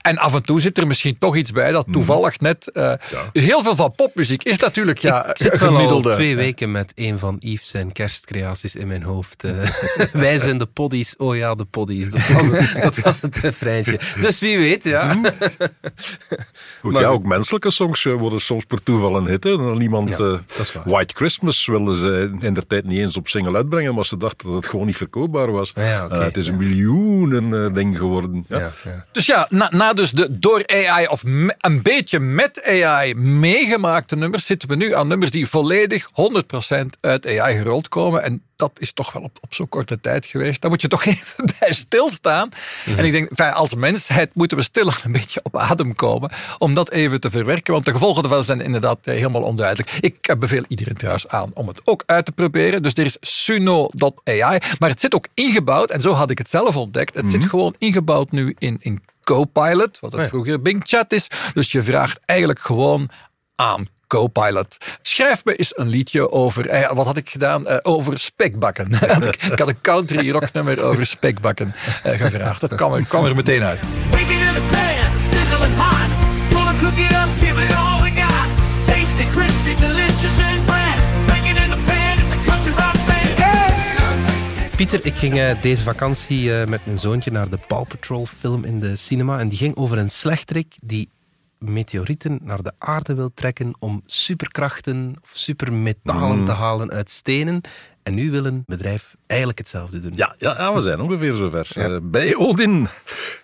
En 0.00 0.18
af 0.18 0.34
en 0.34 0.42
toe 0.42 0.60
zit 0.60 0.78
er 0.78 0.86
misschien 0.86 1.16
toch 1.18 1.36
iets 1.36 1.52
bij 1.52 1.72
dat 1.72 1.86
toevallig 1.92 2.40
net... 2.40 2.70
eh, 2.72 2.92
Heel 3.32 3.62
veel 3.62 3.76
van 3.76 3.92
popmuziek 3.94 4.42
is 4.42 4.56
natuurlijk 4.58 4.98
ja, 4.98 5.26
Ik 5.30 5.38
zit 5.38 5.52
al 5.52 5.58
gemiddelde. 5.58 6.12
twee 6.12 6.36
weken 6.36 6.70
met 6.70 6.92
een 6.94 7.18
van 7.18 7.36
Yves 7.40 7.68
zijn 7.68 7.87
kerstcreaties 7.92 8.74
in 8.76 8.86
mijn 8.86 9.02
hoofd. 9.02 9.44
eh. 9.44 9.52
wij 10.12 10.38
zijn 10.38 10.58
de 10.58 10.66
poddies. 10.66 11.16
Oh 11.16 11.36
ja, 11.36 11.54
de 11.54 11.64
poddies. 11.64 12.10
Dat 12.10 12.28
was 12.28 12.46
het, 12.50 12.82
dat 12.82 12.96
was 12.98 13.20
het 13.20 13.36
refreintje. 13.36 14.00
Dus 14.20 14.40
wie 14.40 14.58
weet, 14.58 14.84
ja. 14.84 15.12
Hmm. 15.12 15.24
Goed, 16.82 16.92
maar- 16.92 17.02
ja, 17.02 17.08
ook 17.08 17.24
menselijke 17.24 17.70
songs 17.70 18.04
eh, 18.04 18.12
worden 18.14 18.40
soms 18.40 18.64
per 18.64 18.82
toeval 18.82 19.16
een 19.16 19.26
hit. 19.26 19.44
Hè. 19.44 19.56
Dan 19.56 19.80
iemand, 19.80 20.08
Ja, 20.10 20.14
eh, 20.16 20.20
dat 20.20 20.42
is 20.58 20.72
waar. 20.72 20.82
White 20.88 21.14
Christmas 21.14 21.66
wilden 21.66 21.96
ze 21.96 22.36
in 22.40 22.54
der 22.54 22.66
tijd 22.66 22.84
niet 22.84 22.98
eens 22.98 23.16
op 23.16 23.28
single 23.28 23.56
uitbrengen, 23.56 23.94
maar 23.94 24.04
ze 24.04 24.16
dachten 24.16 24.46
dat 24.48 24.56
het 24.56 24.66
gewoon 24.66 24.86
niet 24.86 24.96
verkoopbaar 24.96 25.52
was. 25.52 25.72
Ja, 25.74 26.08
Eh, 26.08 26.20
het 26.24 26.36
is 26.36 26.46
ja. 26.46 26.52
een 26.52 26.58
miljoenen 26.58 27.64
eh, 27.66 27.74
ding 27.74 27.96
geworden. 27.98 28.44
Ja. 28.48 28.58
Ja, 28.58 28.70
ja. 28.84 29.04
Dus 29.12 29.26
ja, 29.26 29.46
na, 29.50 29.68
na 29.74 29.92
dus 29.92 30.10
de 30.10 30.38
door 30.38 30.62
AI 30.66 31.06
of 31.06 31.24
me- 31.24 31.54
een 31.58 31.82
beetje 31.82 32.18
met 32.20 32.62
AI 32.64 33.14
meegemaakte 33.14 34.16
nummers, 34.16 34.46
zitten 34.46 34.68
we 34.68 34.74
nu 34.76 34.94
aan 34.94 35.08
nummers 35.08 35.30
die 35.30 35.48
volledig 35.48 36.08
100% 36.12 36.98
uit 37.00 37.26
AI 37.38 37.56
gerold 37.58 37.77
komen. 37.86 38.22
En 38.22 38.42
dat 38.56 38.70
is 38.78 38.92
toch 38.92 39.12
wel 39.12 39.22
op, 39.22 39.38
op 39.40 39.54
zo'n 39.54 39.68
korte 39.68 40.00
tijd 40.00 40.26
geweest. 40.26 40.60
Daar 40.60 40.70
moet 40.70 40.80
je 40.80 40.88
toch 40.88 41.04
even 41.14 41.50
bij 41.58 41.72
stilstaan. 41.72 42.48
En 42.84 43.04
ik 43.04 43.12
denk, 43.12 43.40
als 43.40 43.74
mensheid 43.74 44.34
moeten 44.34 44.56
we 44.56 44.62
stil 44.62 44.86
een 45.04 45.12
beetje 45.12 45.40
op 45.42 45.56
adem 45.56 45.94
komen 45.94 46.30
om 46.58 46.74
dat 46.74 46.90
even 46.90 47.20
te 47.20 47.30
verwerken. 47.30 47.72
Want 47.72 47.84
de 47.84 47.92
gevolgen 47.92 48.22
ervan 48.22 48.44
zijn 48.44 48.60
inderdaad 48.60 48.98
eh, 49.02 49.14
helemaal 49.14 49.42
onduidelijk. 49.42 49.90
Ik 50.00 50.26
eh, 50.26 50.36
beveel 50.36 50.64
iedereen 50.68 50.96
trouwens 50.96 51.28
aan 51.28 51.50
om 51.54 51.68
het 51.68 51.80
ook 51.84 52.02
uit 52.06 52.24
te 52.24 52.32
proberen. 52.32 52.82
Dus 52.82 52.94
er 52.94 53.04
is 53.04 53.16
Suno.ai, 53.20 54.58
maar 54.78 54.88
het 54.88 55.00
zit 55.00 55.14
ook 55.14 55.28
ingebouwd, 55.34 55.90
en 55.90 56.00
zo 56.00 56.12
had 56.12 56.30
ik 56.30 56.38
het 56.38 56.50
zelf 56.50 56.76
ontdekt. 56.76 57.14
Het 57.14 57.28
zit 57.28 57.44
gewoon 57.44 57.74
ingebouwd 57.78 58.30
nu 58.30 58.54
in, 58.58 58.76
in 58.80 59.02
Copilot, 59.22 60.00
wat 60.00 60.12
het 60.12 60.20
ja. 60.20 60.28
vroeger 60.28 60.62
Bing 60.62 60.82
Chat 60.84 61.12
is. 61.12 61.30
Dus 61.54 61.72
je 61.72 61.82
vraagt 61.82 62.20
eigenlijk 62.24 62.60
gewoon 62.60 63.10
aan 63.54 63.86
Copilot. 64.08 64.76
Schrijf 65.02 65.44
me 65.44 65.56
eens 65.56 65.78
een 65.78 65.88
liedje 65.88 66.30
over, 66.30 66.68
eh, 66.68 66.92
wat 66.92 67.06
had 67.06 67.16
ik 67.16 67.30
gedaan? 67.30 67.66
Eh, 67.66 67.78
over 67.82 68.18
spekbakken. 68.18 68.94
Had 69.06 69.24
ik, 69.24 69.42
ik 69.42 69.58
had 69.58 69.68
een 69.68 69.80
country 69.80 70.30
rocknummer 70.30 70.82
over 70.82 71.06
spekbakken 71.06 71.74
eh, 72.02 72.18
gevraagd. 72.20 72.60
Dat 72.60 72.74
kwam 72.74 72.92
er, 72.92 73.04
kwam 73.04 73.24
er 73.24 73.34
meteen 73.34 73.62
uit. 73.62 73.80
Rock! 74.10 74.48
Pieter, 84.78 85.06
ik 85.06 85.14
ging 85.14 85.38
eh, 85.38 85.62
deze 85.62 85.82
vakantie 85.82 86.54
eh, 86.54 86.66
met 86.66 86.86
mijn 86.86 86.98
zoontje 86.98 87.30
naar 87.30 87.48
de 87.48 87.58
Paw 87.66 87.86
Patrol 87.88 88.26
film 88.26 88.64
in 88.64 88.80
de 88.80 88.96
cinema. 88.96 89.38
En 89.38 89.48
die 89.48 89.58
ging 89.58 89.76
over 89.76 89.98
een 89.98 90.10
slechterik 90.10 90.74
die 90.82 91.10
meteorieten 91.58 92.38
naar 92.42 92.62
de 92.62 92.72
aarde 92.78 93.14
wil 93.14 93.30
trekken 93.34 93.74
om 93.78 94.02
superkrachten 94.06 95.16
of 95.22 95.30
supermetalen 95.32 96.44
te 96.44 96.52
halen 96.52 96.90
uit 96.90 97.10
stenen. 97.10 97.60
En 98.02 98.14
nu 98.14 98.30
wil 98.30 98.44
een 98.44 98.62
bedrijf 98.66 99.16
eigenlijk 99.26 99.58
hetzelfde 99.58 99.98
doen. 99.98 100.12
Ja, 100.14 100.34
ja, 100.38 100.54
ja, 100.58 100.74
we 100.74 100.82
zijn 100.82 101.00
ongeveer 101.00 101.34
zover. 101.34 101.68
Eh, 101.74 101.96
bij 102.02 102.36
Odin. 102.36 102.88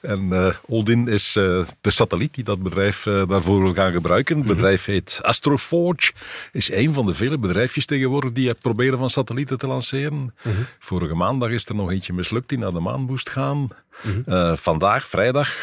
En 0.00 0.32
eh, 0.32 0.54
Odin 0.68 1.08
is 1.08 1.36
eh, 1.36 1.64
de 1.80 1.90
satelliet 1.90 2.34
die 2.34 2.44
dat 2.44 2.62
bedrijf 2.62 3.02
daarvoor 3.02 3.62
wil 3.62 3.74
gaan 3.74 3.92
gebruiken. 3.92 4.38
Het 4.38 4.46
bedrijf 4.46 4.84
heet 4.84 5.18
Astroforge. 5.22 6.12
Is 6.52 6.72
een 6.72 6.94
van 6.94 7.06
de 7.06 7.14
vele 7.14 7.38
bedrijfjes 7.38 7.86
tegenwoordig 7.86 8.32
die 8.32 8.48
het 8.48 8.60
proberen 8.60 8.98
van 8.98 9.10
satellieten 9.10 9.58
te 9.58 9.66
lanceren. 9.66 10.34
Vorige 10.78 11.14
maandag 11.14 11.50
is 11.50 11.68
er 11.68 11.74
nog 11.74 11.90
eentje 11.90 12.12
mislukt 12.12 12.48
die 12.48 12.58
naar 12.58 12.72
de 12.72 12.80
maan 12.80 13.00
moest 13.00 13.30
gaan. 13.30 13.68
Eh, 14.26 14.56
vandaag, 14.56 15.06
vrijdag, 15.06 15.62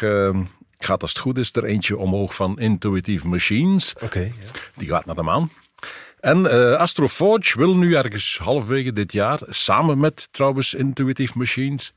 gaat 0.85 1.01
als 1.01 1.11
het 1.11 1.19
goed 1.19 1.37
is 1.37 1.53
er 1.53 1.63
eentje 1.63 1.97
omhoog 1.97 2.35
van 2.35 2.59
Intuitive 2.59 3.27
Machines. 3.27 3.93
Oké. 4.01 4.19
ja. 4.19 4.31
Die 4.75 4.87
gaat 4.87 5.05
naar 5.05 5.15
de 5.15 5.21
maan. 5.21 5.49
En 6.19 6.51
eh 6.51 6.79
Astroforge 6.79 7.57
wil 7.57 7.77
nu 7.77 7.95
ergens 7.95 8.37
halverwege 8.37 8.93
dit 8.93 9.11
jaar, 9.11 9.39
samen 9.49 9.99
met 9.99 10.27
trouwens 10.31 10.73
Intuitive 10.73 11.37
Machines, 11.37 11.93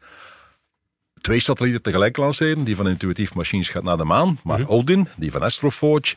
twee 1.21 1.41
satellieten 1.41 1.83
tegelijk 1.83 2.17
lanceren. 2.17 2.65
Die 2.65 2.77
van 2.77 2.89
Intuitive 2.89 3.33
Machines 3.37 3.69
gaat 3.69 3.83
naar 3.83 3.97
de 3.97 4.05
maan, 4.05 4.39
maar 4.43 4.69
Odin, 4.69 5.09
die 5.17 5.31
van 5.31 5.43
Astroforge, 5.43 6.15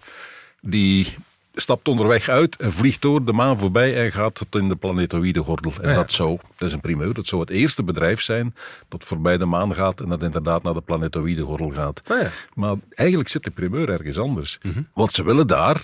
die 0.62 1.16
stapt 1.60 1.88
onderweg 1.88 2.30
uit 2.30 2.56
en 2.56 2.72
vliegt 2.72 3.02
door 3.02 3.26
de 3.26 3.34
maan 3.34 3.60
voorbij 3.60 4.04
en 4.06 4.12
gaat 4.12 4.36
tot 4.36 4.56
in 4.56 4.70
de 4.70 4.76
planetoïde 4.76 5.44
gordel. 5.44 5.74
En 5.82 5.90
ja. 5.90 5.96
dat 5.96 6.12
zou, 6.12 6.38
dat 6.56 6.68
is 6.68 6.74
een 6.74 6.82
primeur, 6.82 7.14
dat 7.14 7.28
zou 7.28 7.42
het 7.42 7.50
eerste 7.50 7.84
bedrijf 7.84 8.22
zijn 8.22 8.56
dat 8.88 9.04
voorbij 9.04 9.38
de 9.38 9.46
maan 9.46 9.76
gaat 9.76 10.00
en 10.00 10.10
dat 10.10 10.24
inderdaad 10.24 10.64
naar 10.64 10.74
de 10.74 10.82
planetoïde 10.82 11.44
gordel 11.44 11.70
gaat. 11.70 12.02
Ah 12.08 12.22
ja. 12.22 12.30
Maar 12.54 12.76
eigenlijk 12.90 13.30
zit 13.30 13.44
de 13.44 13.52
primeur 13.52 13.90
ergens 13.90 14.20
anders. 14.20 14.60
Want 14.94 15.12
ze 15.12 15.24
willen 15.24 15.48
daar 15.48 15.82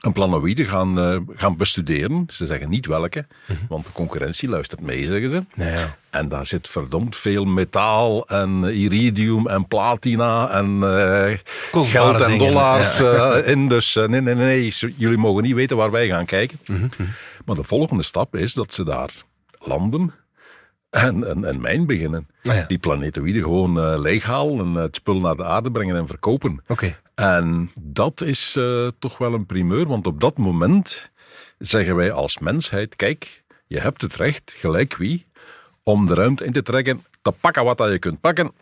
een 0.00 0.12
planoïde 0.12 0.64
gaan, 0.64 0.98
eh, 0.98 1.16
gaan 1.36 1.56
bestuderen. 1.56 2.24
Ze 2.32 2.46
zeggen 2.46 2.68
niet 2.68 2.86
welke, 2.86 3.26
want 3.68 3.84
de 3.84 3.92
concurrentie 3.92 4.48
luistert 4.48 4.80
mee, 4.80 5.04
zeggen 5.04 5.30
ze. 5.30 5.44
Ja, 5.54 5.68
ja. 5.68 5.96
En 6.10 6.28
daar 6.28 6.46
zit 6.46 6.68
verdomd 6.68 7.16
veel 7.16 7.44
metaal 7.44 8.28
en 8.28 8.64
iridium 8.64 9.46
en 9.46 9.66
platina 9.66 10.50
en 10.50 10.80
eh, 10.82 11.38
geld 11.72 12.20
en 12.20 12.30
dingen, 12.30 12.46
dollars 12.46 13.00
eh, 13.02 13.36
in. 13.44 13.68
Dus 13.68 13.96
eh, 13.96 14.08
nee, 14.08 14.20
nee, 14.20 14.34
nee, 14.34 14.74
jullie 14.96 15.18
mogen 15.18 15.42
niet 15.42 15.54
weten 15.54 15.76
waar 15.76 15.90
wij 15.90 16.08
gaan 16.08 16.24
kijken. 16.24 16.58
Maar 17.44 17.56
de 17.56 17.64
volgende 17.64 18.02
stap 18.02 18.36
is 18.36 18.52
dat 18.52 18.74
ze 18.74 18.84
daar 18.84 19.10
landen 19.58 20.14
en 20.90 21.44
een, 21.48 21.60
mijn 21.60 21.86
beginnen. 21.86 22.28
Ah, 22.42 22.54
ja. 22.54 22.64
Die 22.68 22.78
planetoïden 22.78 23.42
gewoon 23.42 23.80
eh, 23.80 23.98
leeghalen 23.98 24.66
en 24.66 24.82
het 24.82 24.96
spul 24.96 25.20
naar 25.20 25.36
de 25.36 25.44
aarde 25.44 25.70
brengen 25.70 25.96
en 25.96 26.06
verkopen. 26.06 26.62
Oké. 26.66 26.96
En 27.18 27.70
dat 27.80 28.20
is 28.20 28.54
eh, 28.56 28.88
toch 28.98 29.18
wel 29.18 29.34
een 29.34 29.46
primeur, 29.46 29.86
want 29.86 30.06
op 30.06 30.20
dat 30.20 30.38
moment 30.38 31.10
zeggen 31.58 31.96
wij 31.96 32.12
als 32.12 32.38
mensheid: 32.38 32.96
kijk, 32.96 33.42
je 33.66 33.80
hebt 33.80 34.02
het 34.02 34.16
recht, 34.16 34.54
gelijk 34.56 34.96
wie, 34.96 35.26
om 35.82 36.06
de 36.06 36.14
ruimte 36.14 36.44
in 36.44 36.52
te 36.52 36.62
trekken, 36.62 37.04
te 37.22 37.32
pakken 37.40 37.64
wat 37.64 37.78
dat 37.78 37.90
je 37.90 37.98
kunt 37.98 38.20
pakken 38.20 38.52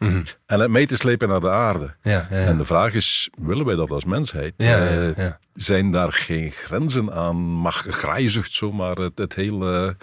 en 0.46 0.60
het 0.60 0.70
mee 0.70 0.86
te 0.86 0.96
slepen 0.96 1.28
naar 1.28 1.40
de 1.40 1.50
aarde. 1.50 1.94
Ja, 2.02 2.26
ja, 2.30 2.38
ja. 2.38 2.44
En 2.44 2.58
de 2.58 2.64
vraag 2.64 2.94
is: 2.94 3.30
willen 3.38 3.66
wij 3.66 3.74
dat 3.74 3.90
als 3.90 4.04
mensheid? 4.04 4.54
Ja, 4.56 4.66
ja, 4.76 4.86
Eh, 4.86 5.16
ja. 5.16 5.38
Zijn 5.54 5.92
daar 5.92 6.12
geen 6.12 6.50
grenzen 6.50 7.12
aan? 7.12 7.36
Mag 7.36 7.86
graaizucht 7.88 8.54
zomaar 8.54 8.96
het, 8.96 9.18
het 9.18 9.34
hele 9.34 9.96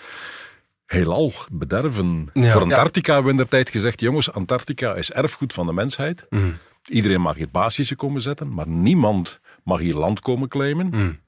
heelal 0.86 1.33
bederven? 1.51 2.29
Ja. 2.33 2.50
Voor 2.51 2.62
Antarctica 2.62 3.13
hebben 3.13 3.31
we 3.33 3.38
in 3.38 3.43
de 3.43 3.50
tijd 3.51 3.69
gezegd: 3.69 4.00
jongens, 4.00 4.31
Antarctica 4.31 4.95
is 4.95 5.12
erfgoed 5.12 5.53
van 5.53 5.65
de 5.65 5.74
mensheid. 5.74 6.25
Mhm. 6.29 6.51
Iedereen 6.89 7.21
mag 7.21 7.35
hier 7.35 7.49
basisen 7.51 7.95
komen 7.95 8.21
zetten, 8.21 8.53
maar 8.53 8.67
niemand 8.67 9.39
mag 9.63 9.79
hier 9.79 9.95
land 9.95 10.19
komen 10.19 10.47
claimen. 10.47 11.19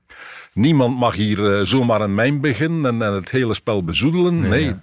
Niemand 0.53 0.97
mag 0.97 1.15
hier 1.15 1.57
eh, 1.59 1.65
zomaar 1.65 2.01
een 2.01 2.15
mijn 2.15 2.41
beginnen 2.41 2.85
en, 2.85 3.01
en 3.01 3.13
het 3.13 3.29
hele 3.31 3.53
spel 3.53 3.83
bezoedelen. 3.83 4.39
Nee, 4.39 4.74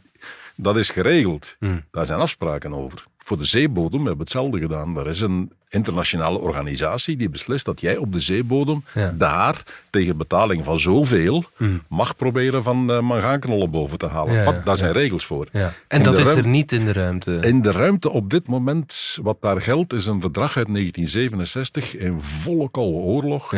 dat 0.56 0.76
is 0.76 0.90
geregeld. 0.90 1.56
Mhm. 1.60 1.80
Daar 1.90 2.06
zijn 2.06 2.20
afspraken 2.20 2.74
over. 2.74 3.04
Voor 3.24 3.38
de 3.38 3.44
zeebodem 3.44 3.98
hebben 3.98 4.12
we 4.16 4.22
hetzelfde 4.22 4.58
gedaan. 4.58 4.96
Er 4.98 5.08
is 5.08 5.20
een 5.20 5.52
internationale 5.68 6.38
organisatie 6.38 7.16
die 7.16 7.28
beslist 7.28 7.64
dat 7.64 7.80
jij 7.80 7.96
op 7.96 8.12
de 8.12 8.20
zeebodem 8.20 8.84
Ja. 8.94 9.14
daar 9.18 9.62
tegen 9.90 10.16
betaling 10.16 10.64
van 10.64 10.80
zoveel 10.80 11.44
mag 11.88 12.16
proberen 12.16 12.62
van 12.62 12.90
uh, 12.90 13.00
mangaanknollen 13.00 13.70
boven 13.70 13.98
te 13.98 14.06
halen. 14.06 14.34
Ja, 14.34 14.44
Wat- 14.44 14.54
ja, 14.54 14.60
daar 14.64 14.76
zijn 14.76 14.92
regels 14.92 15.26
voor. 15.26 15.46
En 15.52 15.72
In 15.88 16.02
dat 16.02 16.18
is 16.18 16.36
er 16.36 16.46
niet 16.46 16.72
in 16.72 16.84
de 16.84 16.92
ruimte. 16.92 17.32
in 17.34 17.62
de 17.62 17.70
ruimte 17.72 18.10
op 18.10 18.30
dit 18.30 18.46
moment, 18.46 19.18
wat 19.22 19.36
daar 19.40 19.62
geldt, 19.62 19.92
is 19.92 20.06
een 20.06 20.20
verdrag 20.20 20.56
uit 20.56 20.68
1967 20.68 21.96
in 21.96 22.20
volle 22.20 22.70
koude 22.70 22.96
oorlog. 22.98 23.52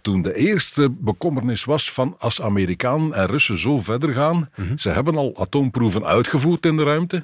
Toen 0.00 0.22
de 0.22 0.34
eerste 0.34 0.90
bekommernis 0.90 1.64
was 1.64 1.92
van 1.92 2.16
als 2.18 2.42
Amerikanen 2.42 3.12
en 3.12 3.26
Russen 3.26 3.58
zo 3.58 3.80
verder 3.80 4.12
gaan. 4.12 4.50
Mhm. 4.56 4.76
Ze 4.76 4.90
hebben 4.90 5.16
al 5.16 5.36
atoomproeven 5.40 6.04
uitgevoerd 6.04 6.66
in 6.66 6.76
de 6.76 6.82
ruimte. 6.82 7.22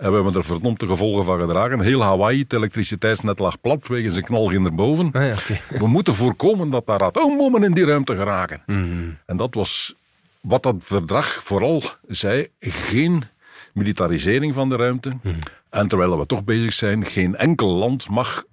En 0.00 0.08
we 0.08 0.14
hebben 0.14 0.34
er 0.34 0.44
verdomd 0.44 0.80
de 0.80 0.86
gevolgen 0.86 1.24
van 1.24 1.40
gedragen. 1.40 1.80
Heel 1.80 2.02
Hawaii, 2.02 2.40
het 2.40 2.52
elektriciteitsnet 2.52 3.38
lag 3.38 3.60
plat 3.60 3.86
wegens 3.86 4.16
een 4.16 4.24
knal 4.24 4.50
naar 4.50 4.74
boven. 4.74 5.12
Ah, 5.12 5.26
ja. 5.26 5.36
We 5.78 5.86
moeten 5.86 6.14
voorkomen 6.14 6.70
dat 6.70 6.86
daar 6.86 7.02
atoombommen 7.02 7.62
in 7.62 7.72
die 7.72 7.84
ruimte 7.84 8.16
geraken. 8.16 8.62
Mhm. 8.66 9.10
En 9.26 9.36
dat 9.36 9.54
was 9.54 9.94
wat 10.40 10.62
dat 10.62 10.74
verdrag 10.78 11.26
vooral 11.26 11.82
zei: 12.06 12.48
geen 12.58 13.24
militarisering 13.72 14.54
van 14.54 14.68
de 14.68 14.76
ruimte. 14.76 15.16
Mhm. 15.22 15.34
En 15.70 15.88
terwijl 15.88 16.18
we 16.18 16.26
toch 16.26 16.44
bezig 16.44 16.72
zijn, 16.72 17.06
geen 17.06 17.36
enkel 17.36 17.68
land 17.68 18.08
mag 18.08 18.44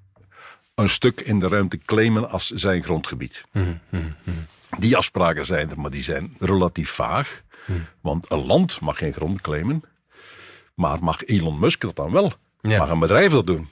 een 0.76 0.90
stuk 0.90 1.22
in 1.22 1.40
de 1.40 1.48
ruimte 1.48 1.78
claimen 1.86 2.30
als 2.30 2.50
zijn 2.50 2.84
grondgebied. 2.84 3.46
Mhm, 3.52 3.68
Die 4.80 4.98
afspraken 4.98 5.46
zijn 5.46 5.70
er, 5.70 5.80
maar 5.80 5.92
die 5.92 6.04
zijn 6.04 6.36
relatief 6.40 6.90
vaag. 6.90 7.42
Want 8.02 8.32
een 8.32 8.46
land 8.46 8.82
mag 8.82 8.98
geen 8.98 9.14
grond 9.14 9.42
claimen, 9.42 9.84
maar 10.78 10.98
mag 11.04 11.24
Elon 11.26 11.60
Musk 11.60 11.82
dat 11.82 11.96
dan 11.96 12.12
wel? 12.12 12.34
Ja. 12.62 12.78
Mag 12.78 12.90
een 12.90 13.00
bedrijf 13.00 13.32
dat 13.32 13.46
doen? 13.46 13.68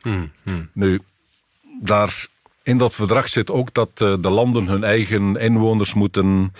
Nu, 0.73 0.99
daar 1.81 2.27
in 2.63 2.77
dat 2.77 2.95
verdrag 2.95 3.27
zit 3.27 3.51
ook 3.51 3.73
dat 3.73 3.89
eh, 3.95 4.13
de 4.19 4.29
landen 4.29 4.67
hun 4.67 4.83
eigen 4.83 5.35
inwoners 5.35 5.93
moeten 5.93 6.53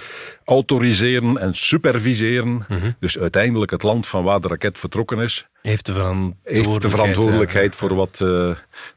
autoriseren 0.46 1.38
en 1.38 1.56
superviseren. 1.56 2.66
Mhm. 2.70 2.92
Dus 3.00 3.18
uiteindelijk 3.20 3.72
het 3.72 3.84
land 3.84 4.08
van 4.08 4.24
waar 4.24 4.42
de 4.42 4.48
raket 4.48 4.80
vertrokken 4.80 5.20
is, 5.20 5.48
Heeft 5.62 5.86
de 5.86 5.94
verantwoordelijkheid. 5.94 6.66
heeft 6.68 6.82
de 6.82 6.90
verantwoordelijkheid 6.90 7.72
ja. 7.72 7.78
voor 7.80 7.96
wat 7.96 8.14
eh, 8.14 8.20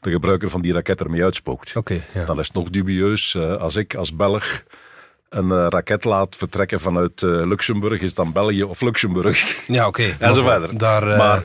de 0.00 0.10
gebruiker 0.10 0.50
van 0.50 0.60
die 0.62 0.72
raket 0.72 1.00
ermee 1.00 1.24
uitspookt. 1.24 1.76
Oké, 1.76 2.04
ja. 2.14 2.24
Dan 2.24 2.38
is 2.38 2.46
het 2.46 2.56
nog 2.56 2.70
dubieus. 2.70 3.34
eh, 3.34 3.56
als 3.56 3.76
ik 3.76 3.94
als 3.94 4.16
Belg 4.16 4.62
een 5.28 5.50
eh, 5.50 5.66
raket 5.68 6.04
laat 6.04 6.36
vertrekken 6.36 6.80
vanuit 6.80 7.22
eh, 7.22 7.28
Luxemburg, 7.46 8.00
is 8.00 8.14
dan 8.14 8.32
België 8.32 8.62
of 8.62 8.80
Luxemburg? 8.80 9.38
Ja, 9.66 9.86
oké. 9.86 10.16
En 10.18 10.34
zo 10.34 10.42
verder. 10.42 10.78
Daar, 10.78 11.10
eh, 11.10 11.18
maar 11.18 11.42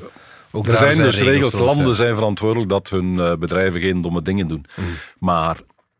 ook 0.51 0.67
er 0.67 0.77
zijn 0.77 0.97
dus 0.97 1.21
regels, 1.21 1.59
landen 1.59 1.95
zijn 1.95 2.15
verantwoordelijk 2.15 2.69
dat 2.69 2.89
hun 2.89 3.39
bedrijven 3.39 3.79
geen 3.81 4.01
domme 4.01 4.21
dingen 4.21 4.47
doen. 4.47 4.65
Mm. 4.75 4.85
Maar 5.19 5.57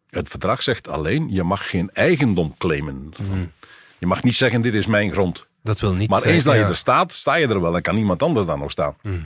het 0.10 0.30
verdrag 0.30 0.64
zegt 0.64 0.88
alleen, 0.90 1.28
je 1.30 1.44
mag 1.44 1.70
geen 1.70 1.90
eigendom 1.94 2.54
claimen. 2.58 3.14
Mm. 3.32 3.52
Je 3.98 4.08
mag 4.08 4.24
niet 4.24 4.36
zeggen, 4.36 4.62
dit 4.62 4.74
is 4.74 4.86
mijn 4.86 5.12
grond. 5.12 5.46
Dat 5.64 5.80
wil 5.80 5.94
niet 5.94 6.10
Maar 6.10 6.18
zeggen, 6.18 6.36
eens 6.36 6.44
dat 6.44 6.54
je 6.54 6.60
ja. 6.60 6.68
er 6.68 6.76
staat, 6.76 7.12
sta 7.12 7.36
je 7.36 7.48
er 7.48 7.62
wel. 7.62 7.72
Dan 7.72 7.82
kan 7.82 7.96
niemand 7.96 8.24
anders 8.24 8.46
dan 8.46 8.60
nog 8.60 8.72
staan. 8.72 8.96
Mm, 9.02 9.26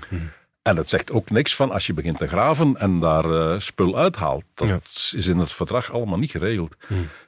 En 0.61 0.77
het 0.77 0.89
zegt 0.89 1.11
ook 1.11 1.29
niks 1.29 1.55
van 1.55 1.71
als 1.71 1.87
je 1.87 1.93
begint 1.93 2.17
te 2.17 2.27
graven 2.27 2.75
en 2.77 2.99
daar 2.99 3.25
eh, 3.31 3.59
spul 3.59 3.97
uithaalt. 3.97 4.43
Dat 4.53 4.67
Ja. 4.67 4.79
is 5.17 5.25
in 5.27 5.37
het 5.37 5.51
verdrag 5.51 5.91
allemaal 5.91 6.17
niet 6.17 6.31
geregeld. 6.31 6.75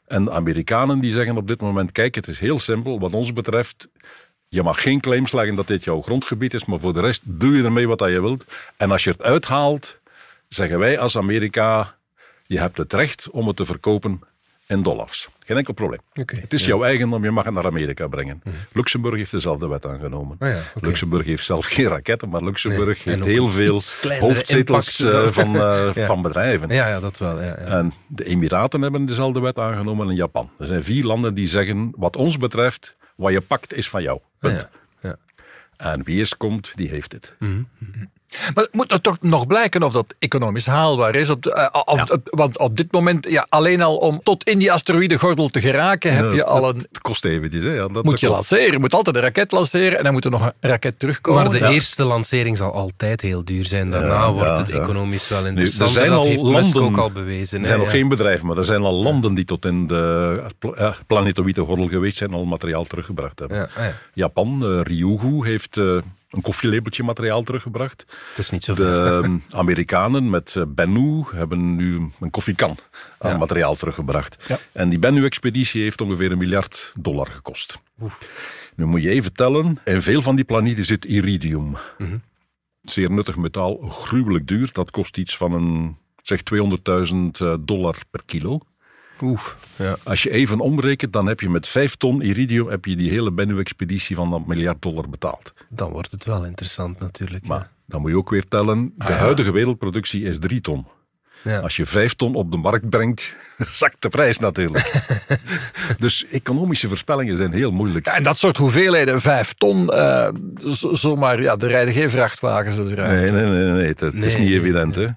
En 0.10 0.26
de 0.26 0.32
Amerikanen 0.32 1.00
die 1.00 1.14
zeggen 1.14 1.38
op 1.38 1.48
dit 1.48 1.62
moment, 1.62 1.92
kijk, 1.92 2.16
het 2.16 2.28
is 2.28 2.40
heel 2.40 2.60
simpel. 2.60 3.00
Wat 3.00 3.14
ons 3.14 3.34
betreft, 3.34 3.90
je 4.48 4.64
mag 4.64 4.82
geen 4.82 5.00
claims 5.00 5.32
leggen 5.32 5.56
dat 5.56 5.68
dit 5.68 5.84
jouw 5.84 6.02
grondgebied 6.02 6.54
is, 6.54 6.66
maar 6.66 6.80
voor 6.80 6.94
de 6.94 7.00
rest 7.00 7.22
doe 7.26 7.58
je 7.58 7.64
ermee 7.64 7.88
wat 7.88 8.00
je 8.00 8.22
wilt. 8.22 8.46
En 8.78 8.92
als 8.92 9.04
je 9.04 9.10
het 9.10 9.22
uithaalt, 9.22 10.00
zeggen 10.48 10.80
wij 10.80 11.00
als 11.00 11.18
Amerika, 11.18 11.96
je 12.46 12.60
hebt 12.60 12.78
het 12.78 12.94
recht 12.94 13.30
om 13.30 13.48
het 13.48 13.56
te 13.56 13.66
verkopen 13.66 14.22
in 14.70 14.82
dollars. 14.82 15.28
Geen 15.40 15.58
enkel 15.58 15.74
probleem. 15.74 16.00
Het 16.14 16.54
is 16.54 16.62
ja. 16.62 16.68
jouw 16.68 16.84
eigendom, 16.84 17.24
je 17.24 17.32
mag 17.32 17.46
het 17.46 17.54
naar 17.54 17.66
Amerika 17.66 18.08
brengen. 18.08 18.42
Luxemburg 18.74 19.16
heeft 19.16 19.32
dezelfde 19.32 19.68
wet 19.68 19.86
aangenomen. 19.86 20.36
Ah 20.40 20.50
ja. 20.50 20.62
Luxemburg 20.82 21.26
heeft 21.26 21.46
zelf 21.46 21.66
geen 21.66 21.88
raketten, 21.88 22.30
maar 22.30 22.44
Luxemburg 22.44 23.06
Nee, 23.06 23.16
heeft 23.16 23.28
heel 23.28 23.50
veel 23.50 23.80
hoofdzetels 24.20 25.00
impact 25.00 25.26
eh, 25.26 25.32
van, 25.32 25.56
eh, 25.62 25.90
Ja. 25.94 26.06
van 26.06 26.22
bedrijven. 26.22 26.70
Ja, 26.70 26.88
ja, 26.88 27.00
dat 27.00 27.18
wel. 27.18 27.40
Ja, 27.42 27.46
ja. 27.46 27.54
En 27.56 27.94
de 28.08 28.24
Emiraten 28.26 28.82
hebben 28.82 29.06
dezelfde 29.06 29.40
wet 29.40 29.60
aangenomen 29.60 30.10
en 30.10 30.16
Japan. 30.16 30.50
Er 30.60 30.68
zijn 30.68 30.84
vier 30.84 31.04
landen 31.04 31.34
die 31.34 31.48
zeggen, 31.48 31.92
wat 31.96 32.16
ons 32.16 32.38
betreft, 32.38 32.96
wat 33.16 33.32
je 33.32 33.42
pakt 33.42 33.74
is 33.74 33.90
van 33.90 34.02
jou. 34.02 34.20
Punt. 34.40 34.68
ja, 35.02 35.10
ja. 35.10 35.16
En 35.92 36.04
wie 36.04 36.16
eerst 36.18 36.38
komt, 36.38 36.72
die 36.76 36.90
heeft 36.90 37.12
het. 37.12 37.36
Maar 38.54 38.64
het 38.64 38.74
moet 38.74 38.92
er 38.92 39.02
toch 39.02 39.18
nog 39.22 39.48
blijken 39.48 39.84
of 39.84 39.94
dat 39.94 40.16
economisch 40.20 40.66
haalbaar 40.66 41.16
is. 41.16 41.30
Op 41.30 41.44
de- 41.44 41.54
eh, 41.54 41.68
op- 41.86 42.12
op- 42.12 42.22
want 42.24 42.58
op 42.60 42.78
dit 42.78 42.92
moment, 42.92 43.30
ja, 43.30 43.46
alleen 43.50 43.82
al 43.82 43.98
om 43.98 44.20
tot 44.24 44.44
in 44.50 44.60
die 44.60 44.72
asteroïdegordel 44.72 45.50
te 45.50 45.62
geraken, 45.62 46.14
heb 46.16 46.34
je 46.34 46.46
al 46.46 46.70
een... 46.70 46.76
Het 46.76 47.02
kost 47.02 47.26
eventjes. 47.26 47.64
Hè? 47.64 47.74
Ja, 47.74 47.88
dat, 47.88 47.92
Moet 48.04 48.04
dat 48.12 48.20
je 48.20 48.30
lanceren. 48.30 48.72
Je 48.72 48.80
moet 48.80 48.94
altijd 48.94 49.16
een 49.16 49.22
raket 49.22 49.52
lanceren 49.52 49.98
en 49.98 50.04
dan 50.04 50.14
moet 50.14 50.26
er 50.26 50.32
nog 50.32 50.42
een 50.42 50.70
raket 50.70 51.00
terugkomen. 51.00 51.42
Maar 51.42 51.52
de 51.52 51.58
Ja. 51.60 51.70
eerste 51.70 52.04
lancering 52.04 52.58
zal 52.58 52.74
altijd 52.74 53.22
heel 53.22 53.44
duur 53.46 53.66
zijn. 53.66 53.92
Daarna 53.92 54.14
Ja, 54.14 54.32
wordt 54.34 54.50
ja, 54.50 54.58
het 54.58 54.68
ja. 54.68 54.74
economisch 54.80 55.28
wel 55.28 55.40
er 55.42 55.48
interessant. 55.48 55.90
zijn 55.90 56.10
dat 56.10 56.18
al 56.18 56.24
heeft 56.26 56.42
landen- 56.42 56.84
ook 56.84 56.98
al 56.98 57.12
bewezen. 57.12 57.54
Er 57.56 57.62
hè, 57.62 57.66
zijn 57.68 57.78
nog 57.80 57.88
ja. 57.88 57.94
geen 57.94 58.08
bedrijven, 58.10 58.48
maar 58.48 58.58
er 58.58 58.66
zijn 58.66 58.82
al 58.82 58.94
landen 58.94 59.34
die 59.34 59.46
tot 59.46 59.66
in 59.66 59.88
de 59.88 60.44
eh, 60.76 60.92
planetoïde 61.08 61.62
gordel 61.62 61.88
geweest 61.88 62.18
zijn, 62.18 62.34
al 62.34 62.46
materiaal 62.46 62.84
teruggebracht 62.84 63.40
hebben. 63.40 63.58
Ja, 63.58 63.64
ah 63.78 63.84
ja. 63.86 63.94
Japan, 64.14 64.64
eh, 64.64 64.80
Ryugu, 64.84 65.46
heeft 65.46 65.78
eh, 65.78 65.98
een 66.30 66.42
koffielabeltje 66.42 67.04
materiaal 67.04 67.44
teruggebracht. 67.44 68.06
Het 68.30 68.38
is 68.38 68.50
niet 68.50 68.64
zoveel. 68.64 68.86
De 68.86 69.20
ehm, 69.24 69.38
Amerikanen 69.50 70.30
met 70.30 70.56
eh, 70.56 70.64
Bennu 70.68 71.24
hebben 71.32 71.76
nu 71.76 72.10
een 72.20 72.30
koffiekan 72.30 72.78
aan 73.18 73.32
Ja. 73.32 73.38
materiaal 73.38 73.76
teruggebracht. 73.76 74.38
Ja. 74.48 74.60
En 74.72 74.90
die 74.90 75.00
Bennu-expeditie 75.00 75.82
heeft 75.82 76.02
ongeveer 76.02 76.32
een 76.32 76.38
miljard 76.38 76.94
dollar 77.00 77.28
gekost. 77.28 77.80
Nu 78.76 78.86
moet 78.86 79.04
je 79.04 79.10
even 79.10 79.34
tellen, 79.34 79.78
in 79.86 80.02
veel 80.02 80.22
van 80.22 80.36
die 80.36 80.46
planeten 80.46 80.86
zit 80.86 81.06
iridium. 81.06 81.76
Mhm. 81.98 82.18
Zeer 82.82 83.12
nuttig 83.12 83.36
metaal, 83.38 83.78
gruwelijk 83.78 84.48
duur. 84.48 84.70
Dat 84.72 84.92
kost 84.92 85.18
iets 85.18 85.38
van 85.38 85.54
een, 85.54 85.98
zeg 86.22 86.42
200.000 86.44 87.16
eh, 87.42 87.54
dollar 87.60 87.96
per 88.10 88.22
kilo. 88.26 88.60
Oef, 89.22 89.58
ja. 89.76 89.98
Als 90.04 90.24
je 90.24 90.32
even 90.32 90.60
omrekent, 90.60 91.14
dan 91.14 91.26
heb 91.28 91.40
je 91.40 91.50
met 91.50 91.68
5 91.68 91.96
ton 91.96 92.22
iridium 92.22 92.68
heb 92.68 92.86
je 92.86 92.96
die 92.96 93.10
hele 93.10 93.32
Bennu-expeditie 93.32 94.16
van 94.16 94.30
dat 94.30 94.46
miljard 94.46 94.82
dollar 94.82 95.10
betaald. 95.10 95.54
Dan 95.70 95.92
wordt 95.92 96.12
het 96.12 96.26
wel 96.26 96.46
interessant 96.46 97.00
natuurlijk. 97.00 97.44
ja. 97.44 97.50
Maar 97.50 97.72
dan 97.86 98.02
moet 98.02 98.10
je 98.10 98.18
ook 98.18 98.30
weer 98.30 98.48
tellen, 98.48 98.94
de 98.98 99.14
huidige 99.14 99.52
wereldproductie 99.52 100.24
is 100.24 100.40
3 100.40 100.62
ton. 100.62 100.86
Ja. 101.44 101.60
Als 101.60 101.76
je 101.76 101.86
5 101.86 102.14
ton 102.14 102.36
op 102.36 102.52
de 102.52 102.58
markt 102.58 102.90
brengt, 102.90 103.36
zakt 103.82 104.02
de 104.02 104.10
prijs 104.10 104.40
natuurlijk. 104.40 104.92
dus 105.98 106.26
economische 106.28 106.88
voorspellingen 106.88 107.38
zijn 107.38 107.54
heel 107.54 107.72
moeilijk. 107.72 108.06
Ja, 108.06 108.16
en 108.16 108.24
dat 108.24 108.38
soort 108.38 108.58
hoeveelheden, 108.58 109.22
vijf 109.22 109.54
ton, 109.54 109.92
z- 110.58 110.92
zomaar, 110.92 111.42
ja, 111.42 111.58
er 111.58 111.68
rijden 111.68 111.94
geen 111.94 112.10
vrachtwagens 112.10 112.92
eruit. 112.92 113.32
Nee, 113.32 113.32
nee, 113.32 113.50
nee, 113.52 113.72
nee, 113.72 113.88
het 113.88 114.14
is 114.14 114.38
niet 114.38 114.52
evident. 114.52 114.96
Hè? 114.96 115.08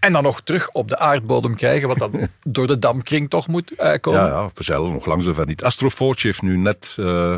En 0.00 0.12
dan 0.12 0.22
nog 0.22 0.40
terug 0.40 0.70
op 0.70 0.88
de 0.88 0.98
aardbodem 0.98 1.54
krijgen, 1.56 1.88
wat 1.88 1.98
dan 1.98 2.28
door 2.42 2.66
de 2.66 2.78
dampkring 2.78 3.30
toch 3.30 3.46
moet 3.48 3.74
eh, 3.74 3.92
komen. 4.00 4.20
Ja, 4.20 4.26
ja, 4.26 4.50
we 4.54 4.64
zeilen 4.64 4.92
nog 4.92 5.06
lang 5.06 5.22
zover 5.22 5.46
niet. 5.46 5.64
Astroforge 5.64 6.26
heeft 6.26 6.42
nu 6.42 6.56
net 6.56 6.94
eh, 6.96 7.36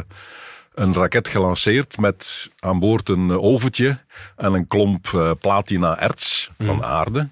een 0.74 0.94
raket 0.94 1.28
gelanceerd 1.28 1.98
met 1.98 2.50
aan 2.58 2.78
boord 2.78 3.08
een 3.08 3.30
oventje 3.30 3.98
en 4.36 4.52
een 4.52 4.66
klomp 4.66 5.06
eh, 5.14 5.30
platina-erts 5.40 6.35
van 6.58 6.84
aarde. 6.84 7.28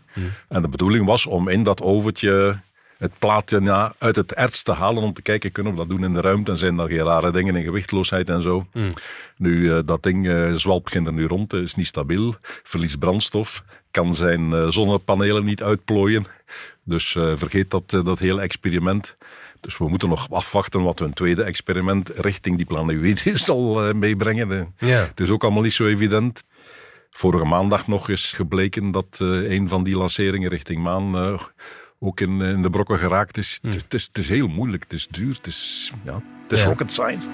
En 0.49 0.63
de 0.63 0.69
bedoeling 0.69 1.07
was 1.07 1.27
om 1.27 1.49
in 1.49 1.63
dat 1.63 1.81
oventje 1.81 2.59
het 2.99 3.19
platina 3.19 3.95
uit 3.99 4.17
het 4.17 4.35
erts 4.35 4.63
te 4.63 4.73
halen 4.73 5.03
om 5.03 5.13
te 5.13 5.23
kijken, 5.23 5.53
kunnen 5.53 5.73
we 5.73 5.79
dat 5.79 5.89
doen 5.89 6.05
in 6.05 6.15
de 6.15 6.21
ruimte 6.21 6.51
en 6.51 6.59
zijn 6.59 6.79
er 6.79 6.89
geen 6.89 7.05
rare 7.05 7.31
dingen 7.31 7.57
in 7.57 7.63
gewichtloosheid 7.63 8.31
en 8.31 8.43
zo. 8.43 8.67
Nu, 9.37 9.73
eh, 9.73 9.79
dat 9.85 10.03
ding 10.03 10.29
eh 10.29 10.55
zwalpt 10.55 10.95
er 10.95 11.13
nu 11.13 11.27
rond, 11.27 11.53
eh, 11.53 11.61
is 11.61 11.75
niet 11.75 11.87
stabiel, 11.87 12.35
verliest 12.63 12.99
brandstof, 12.99 13.65
kan 13.91 14.15
zijn 14.15 14.73
zonnepanelen 14.73 15.45
niet 15.45 15.63
uitplooien. 15.63 16.25
Dus 16.85 17.11
vergeet 17.11 17.71
dat, 17.71 17.91
dat 17.91 18.19
hele 18.19 18.41
experiment. 18.41 19.17
Dus 19.61 19.79
we 19.79 19.89
moeten 19.89 20.09
nog 20.09 20.31
afwachten 20.31 20.83
wat 20.83 21.01
een 21.01 21.13
tweede 21.13 21.43
experiment 21.43 22.09
richting 22.09 22.57
die 22.57 22.67
planeet 22.67 23.21
zal 23.49 23.95
meebrengen. 23.95 24.75
Ja. 24.79 24.87
Het 24.87 25.21
is 25.21 25.31
ook 25.31 25.43
allemaal 25.43 25.63
niet 25.63 25.73
zo 25.73 25.87
evident. 25.87 26.45
Vorige 27.17 27.45
maandag 27.45 27.87
nog 27.87 28.09
is 28.09 28.33
gebleken 28.33 28.91
dat 28.91 29.19
eh, 29.21 29.29
een 29.51 29.69
van 29.69 29.85
die 29.85 29.97
lanceringen 29.97 30.51
richting 30.51 30.83
maan 30.83 31.17
eh, 31.17 31.41
ook 31.99 32.21
in, 32.21 32.41
in 32.41 32.63
de 32.63 32.71
brokken 32.71 32.99
geraakt 32.99 33.37
is. 33.37 33.59
Het, 33.63 33.75
het 33.75 33.95
is. 33.95 34.09
Is 34.13 34.29
heel 34.29 34.47
moeilijk, 34.49 34.83
het 34.83 34.93
is 34.93 35.09
duur, 35.09 35.35
het 35.35 35.47
is, 35.47 35.93
ja, 36.05 36.23
het 36.43 36.53
is 36.53 36.61
Ja. 36.63 36.67
rocket 36.69 36.93
science. 36.93 37.29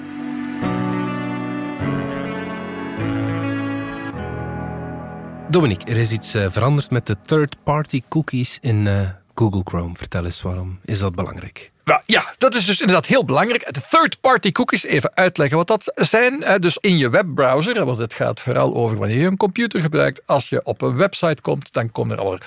Dominique, 5.49 5.91
er 5.91 5.97
is 5.97 6.11
iets 6.11 6.33
eh, 6.33 6.49
veranderd 6.49 6.91
met 6.91 7.07
de 7.07 7.17
third-party 7.25 8.01
cookies 8.09 8.57
in 8.61 8.87
Google 9.41 9.61
Chrome. 9.63 9.95
Vertel 9.95 10.25
eens 10.25 10.41
waarom. 10.41 10.79
Is 10.85 10.99
dat 10.99 11.15
belangrijk? 11.15 11.71
Ja, 12.05 12.33
dat 12.37 12.55
is 12.55 12.65
dus 12.65 12.79
inderdaad 12.79 13.05
heel 13.05 13.25
belangrijk. 13.25 13.73
De 13.73 13.81
third-party 13.89 14.51
cookies, 14.51 14.83
even 14.83 15.15
uitleggen 15.15 15.57
wat 15.57 15.67
dat 15.67 15.91
zijn. 15.95 16.61
Dus 16.61 16.77
in 16.77 16.97
je 16.97 17.09
webbrowser, 17.09 17.85
want 17.85 17.97
het 17.97 18.13
gaat 18.13 18.39
vooral 18.39 18.75
over 18.75 18.97
wanneer 18.97 19.17
je 19.17 19.27
een 19.27 19.37
computer 19.37 19.81
gebruikt. 19.81 20.21
Als 20.25 20.49
je 20.49 20.63
op 20.63 20.81
een 20.81 20.95
website 20.95 21.41
komt, 21.41 21.73
dan 21.73 21.91
komen 21.91 22.17
er 22.17 22.23
al 22.23 22.37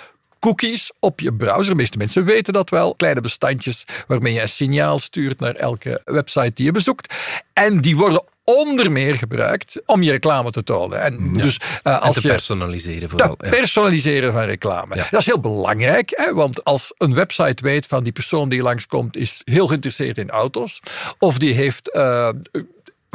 cookies 0.45 0.93
op 1.01 1.21
je 1.21 1.35
browser. 1.35 1.71
De 1.71 1.75
meeste 1.75 1.99
mensen 1.99 2.25
weten 2.25 2.53
dat 2.53 2.71
wel. 2.71 2.95
Kleine 2.95 3.21
bestandjes 3.21 3.85
waarmee 4.07 4.33
je 4.33 4.41
een 4.41 4.49
signaal 4.49 4.99
stuurt 4.99 5.41
naar 5.41 5.55
elke 5.55 6.01
website 6.05 6.51
die 6.55 6.65
je 6.65 6.73
bezoekt. 6.73 7.15
En 7.53 7.81
die 7.81 7.97
worden 7.97 8.23
onder 8.45 8.93
meer 8.93 9.17
gebruikt 9.17 9.81
om 9.87 10.03
je 10.03 10.11
reclame 10.11 10.51
te 10.51 10.63
tonen. 10.63 11.01
En 11.01 11.33
dus 11.33 11.57
eh, 11.83 11.93
En 11.93 12.01
als 12.01 12.15
te 12.15 12.23
je 12.23 12.29
personaliseren 12.29 13.09
vooral. 13.09 13.37
dat 13.37 13.51
personaliseren 13.51 14.33
van 14.33 14.43
reclame. 14.43 14.97
Ja. 14.97 15.07
Dat 15.11 15.21
is 15.21 15.27
heel 15.27 15.41
belangrijk, 15.41 16.11
hè, 16.15 16.35
want 16.35 16.65
als 16.65 16.95
een 16.99 17.15
website 17.15 17.63
weet 17.63 17.87
van 17.87 18.03
die 18.03 18.13
persoon 18.13 18.49
die 18.49 18.63
langskomt 18.63 19.17
is 19.17 19.43
heel 19.45 19.67
geïnteresseerd 19.67 20.19
in 20.19 20.31
auto's, 20.31 20.81
of 21.19 21.39
die 21.39 21.55
heeft 21.55 21.91
eh, 21.91 22.29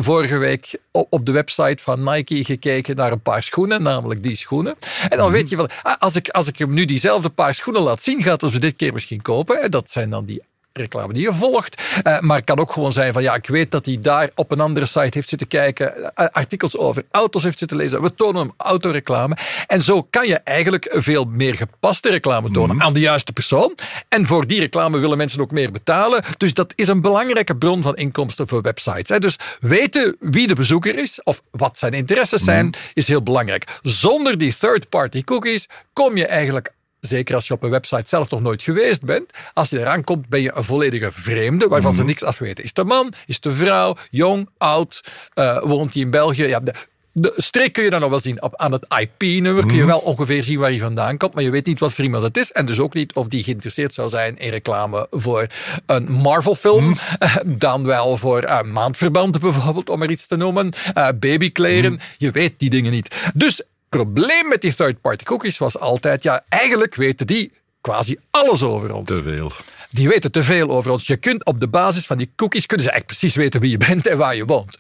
vorige 0.04 0.38
week 0.38 0.80
op 0.92 1.26
de 1.26 1.32
website 1.32 1.84
van 1.84 2.04
Nike 2.04 2.46
gekeken 2.46 2.96
naar 2.96 3.12
een 3.12 3.22
paar 3.22 3.44
schoenen, 3.44 3.84
namelijk 3.84 4.24
die 4.24 4.36
schoenen. 4.36 4.76
En 5.10 5.18
dan 5.18 5.32
weet 5.32 5.50
je 5.50 5.56
van, 5.56 5.70
ah, 5.82 5.98
als 5.98 6.16
ik, 6.16 6.30
als 6.30 6.48
ik 6.48 6.58
hem 6.58 6.74
nu 6.74 6.86
diezelfde 6.86 7.30
paar 7.30 7.54
schoenen 7.54 7.82
laat 7.82 8.04
zien, 8.04 8.24
gaat 8.24 8.42
hij 8.42 8.52
ze 8.52 8.60
dit 8.60 8.76
keer 8.76 8.94
misschien 8.94 9.22
kopen. 9.22 9.62
En 9.62 9.72
dat 9.72 9.90
zijn 9.90 10.10
dan 10.10 10.26
die 10.26 10.42
reclame 10.74 11.14
die 11.14 11.22
je 11.22 11.34
volgt. 11.34 11.82
Eh, 12.04 12.20
maar 12.20 12.38
het 12.38 12.46
kan 12.46 12.60
ook 12.60 12.72
gewoon 12.72 12.92
zijn 12.92 13.14
van 13.14 13.22
ja, 13.22 13.36
ik 13.36 13.48
weet 13.48 13.72
dat 13.72 13.86
hij 13.86 13.98
daar 14.02 14.30
op 14.36 14.52
een 14.52 14.60
andere 14.60 14.86
site 14.86 15.10
heeft 15.10 15.30
zitten 15.30 15.48
kijken, 15.48 16.16
eh, 16.16 16.26
artikels 16.32 16.78
over 16.78 17.04
auto's 17.12 17.44
heeft 17.44 17.58
zitten 17.58 17.78
lezen. 17.78 18.02
We 18.02 18.16
tonen 18.16 18.42
hem 18.42 18.54
autoreclame. 18.58 19.38
En 19.68 19.82
zo 19.82 20.04
kan 20.04 20.28
je 20.28 20.38
eigenlijk 20.38 20.96
veel 20.98 21.26
meer 21.26 21.56
gepaste 21.56 22.10
reclame 22.10 22.52
tonen 22.52 22.82
aan 22.82 22.94
de 22.94 23.00
juiste 23.00 23.34
persoon. 23.34 23.76
En 24.08 24.26
voor 24.26 24.48
die 24.48 24.60
reclame 24.60 25.00
willen 25.00 25.18
mensen 25.18 25.42
ook 25.42 25.52
meer 25.52 25.72
betalen. 25.72 26.24
Dus 26.38 26.54
dat 26.54 26.74
is 26.76 26.88
een 26.88 27.02
belangrijke 27.02 27.56
bron 27.56 27.82
van 27.82 27.96
inkomsten 27.96 28.48
voor 28.48 28.62
websites. 28.62 29.10
hè. 29.10 29.20
Dus 29.20 29.36
weten 29.60 30.16
wie 30.20 30.48
de 30.48 30.56
bezoeker 30.56 30.98
is 30.98 31.24
of 31.24 31.42
wat 31.52 31.78
zijn 31.78 31.94
interesses 31.94 32.44
zijn, 32.44 32.74
is 32.94 33.08
heel 33.08 33.24
belangrijk. 33.24 33.80
Zonder 33.82 34.38
die 34.38 34.58
third-party 34.58 35.24
cookies 35.24 35.68
kom 35.94 36.18
je 36.18 36.26
eigenlijk 36.26 36.72
Zeker 37.00 37.36
als 37.36 37.48
je 37.48 37.54
op 37.54 37.64
een 37.64 37.70
website 37.70 38.08
zelf 38.08 38.30
nog 38.30 38.42
nooit 38.42 38.64
geweest 38.64 39.04
bent. 39.04 39.32
Als 39.54 39.70
je 39.70 39.80
eraan 39.80 40.04
komt, 40.04 40.30
ben 40.30 40.42
je 40.42 40.52
een 40.56 40.64
volledige 40.64 41.12
vreemde, 41.14 41.68
waarvan 41.68 41.94
ze 41.94 42.04
niks 42.04 42.24
afweten. 42.24 42.64
Is 42.64 42.72
een 42.74 42.88
man? 42.88 43.14
Is 43.26 43.38
een 43.42 43.54
vrouw? 43.54 43.96
Jong? 44.10 44.50
Oud? 44.58 45.04
Eh, 45.34 45.62
woont 45.64 45.94
hij 45.94 46.02
in 46.02 46.10
België? 46.10 46.44
Ja, 46.44 46.60
de, 46.60 46.74
de 47.12 47.34
streek 47.36 47.74
kun 47.74 47.84
je 47.84 47.90
dan 47.90 48.00
nog 48.00 48.10
wel 48.10 48.20
zien. 48.20 48.42
Op, 48.42 48.56
aan 48.56 48.72
het 48.72 48.86
IP-nummer 49.00 49.66
kun 49.66 49.78
je 49.78 49.86
wel 49.86 50.00
ongeveer 50.00 50.44
zien 50.44 50.60
waar 50.60 50.70
hij 50.70 50.80
vandaan 50.80 51.18
komt, 51.18 51.34
maar 51.34 51.44
je 51.44 51.50
weet 51.50 51.66
niet 51.66 51.80
wat 51.80 51.94
voor 51.94 52.04
iemand 52.04 52.24
het 52.24 52.38
is. 52.38 52.52
En 52.52 52.66
dus 52.66 52.80
ook 52.80 52.94
niet 52.94 53.14
of 53.14 53.28
die 53.28 53.44
geïnteresseerd 53.44 53.94
zou 53.94 54.10
zijn 54.10 54.38
in 54.38 54.50
reclame 54.50 55.08
voor 55.10 55.48
een 55.86 56.12
Marvel-film. 56.12 56.94
Eh, 57.20 57.36
Dan 57.46 57.84
wel 57.86 58.18
voor 58.18 58.42
eh, 58.42 58.62
maandverband 58.62 59.40
bijvoorbeeld, 59.40 59.90
om 59.90 60.02
er 60.02 60.12
iets 60.12 60.28
te 60.28 60.36
noemen. 60.36 60.72
Eh, 60.94 61.08
babykleren. 61.20 62.00
Je 62.18 62.32
weet 62.32 62.60
die 62.60 62.70
dingen 62.70 62.92
niet. 62.92 63.16
Dus 63.34 63.62
probleem 63.90 64.48
met 64.48 64.62
die 64.62 64.76
third-party 64.76 65.24
cookies 65.24 65.58
was 65.58 65.80
altijd, 65.80 66.24
ja, 66.24 66.46
eigenlijk 66.50 66.96
weten 66.96 67.28
die 67.28 67.52
quasi 67.82 68.18
alles 68.32 68.64
over 68.64 68.94
ons. 68.94 69.08
Te 69.08 69.22
veel. 69.22 69.52
Die 69.92 70.08
weten 70.08 70.32
te 70.32 70.44
veel 70.44 70.70
over 70.70 70.92
ons. 70.92 71.08
Je 71.08 71.18
kunt 71.18 71.46
op 71.46 71.60
de 71.60 71.68
basis 71.68 72.06
van 72.06 72.18
die 72.18 72.32
cookies 72.36 72.66
kunnen 72.66 72.86
ze 72.86 72.92
eigenlijk 72.92 73.20
precies 73.20 73.38
weten 73.38 73.62
wie 73.62 73.72
je 73.72 73.78
bent 73.78 74.08
en 74.08 74.18
waar 74.18 74.36
je 74.36 74.46
woont. 74.46 74.78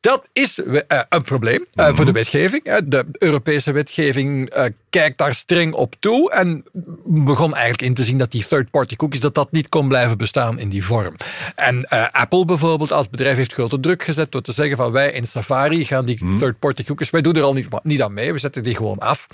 Dat 0.00 0.28
is 0.32 0.62
eh, 0.62 1.00
een 1.08 1.22
probleem 1.22 1.66
eh, 1.74 1.94
voor 1.94 2.04
de 2.04 2.12
wetgeving. 2.12 2.80
De 2.84 3.06
Europese 3.12 3.72
wetgeving 3.72 4.50
eh, 4.50 4.64
kijkt 4.90 5.18
daar 5.18 5.34
streng 5.34 5.72
op 5.74 5.94
toe 5.98 6.30
en 6.30 6.64
begon 7.04 7.54
eigenlijk 7.54 7.82
in 7.82 7.94
te 7.94 8.04
zien 8.04 8.18
dat 8.18 8.30
die 8.30 8.46
third-party 8.46 8.96
cookies 8.96 9.20
dat 9.20 9.34
dat 9.34 9.52
niet 9.52 9.68
kon 9.68 9.88
blijven 9.88 10.18
bestaan 10.18 10.58
in 10.58 10.68
die 10.68 10.84
vorm. 10.84 11.16
En 11.54 11.88
Apple 12.10 12.44
bijvoorbeeld 12.44 12.92
als 12.92 13.10
bedrijf 13.10 13.36
heeft 13.36 13.52
grote 13.52 13.80
druk 13.80 14.02
gezet 14.02 14.32
door 14.32 14.42
te 14.42 14.52
zeggen 14.52 14.76
van 14.76 14.92
wij 14.92 15.12
in 15.12 15.26
Safari 15.26 15.84
gaan 15.84 16.04
die 16.04 16.36
third-party 16.38 16.84
cookies, 16.84 17.10
wij 17.10 17.20
doen 17.20 17.34
er 17.34 17.42
al 17.42 17.52
niet, 17.52 17.68
niet 17.82 18.02
aan 18.02 18.12
mee, 18.12 18.32
we 18.32 18.38
zetten 18.38 18.62
die 18.62 18.76
gewoon 18.76 18.98
af. 18.98 19.26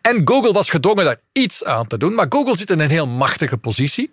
En 0.00 0.20
Google 0.24 0.52
was 0.52 0.70
gedwongen 0.70 1.04
daar 1.04 1.20
iets 1.32 1.64
aan 1.64 1.86
te 1.86 1.98
doen, 1.98 2.14
maar 2.14 2.26
Google 2.28 2.56
zit 2.56 2.70
in 2.70 2.80
een 2.80 2.90
heel 2.90 3.06
machtige 3.06 3.56
positie 3.56 4.10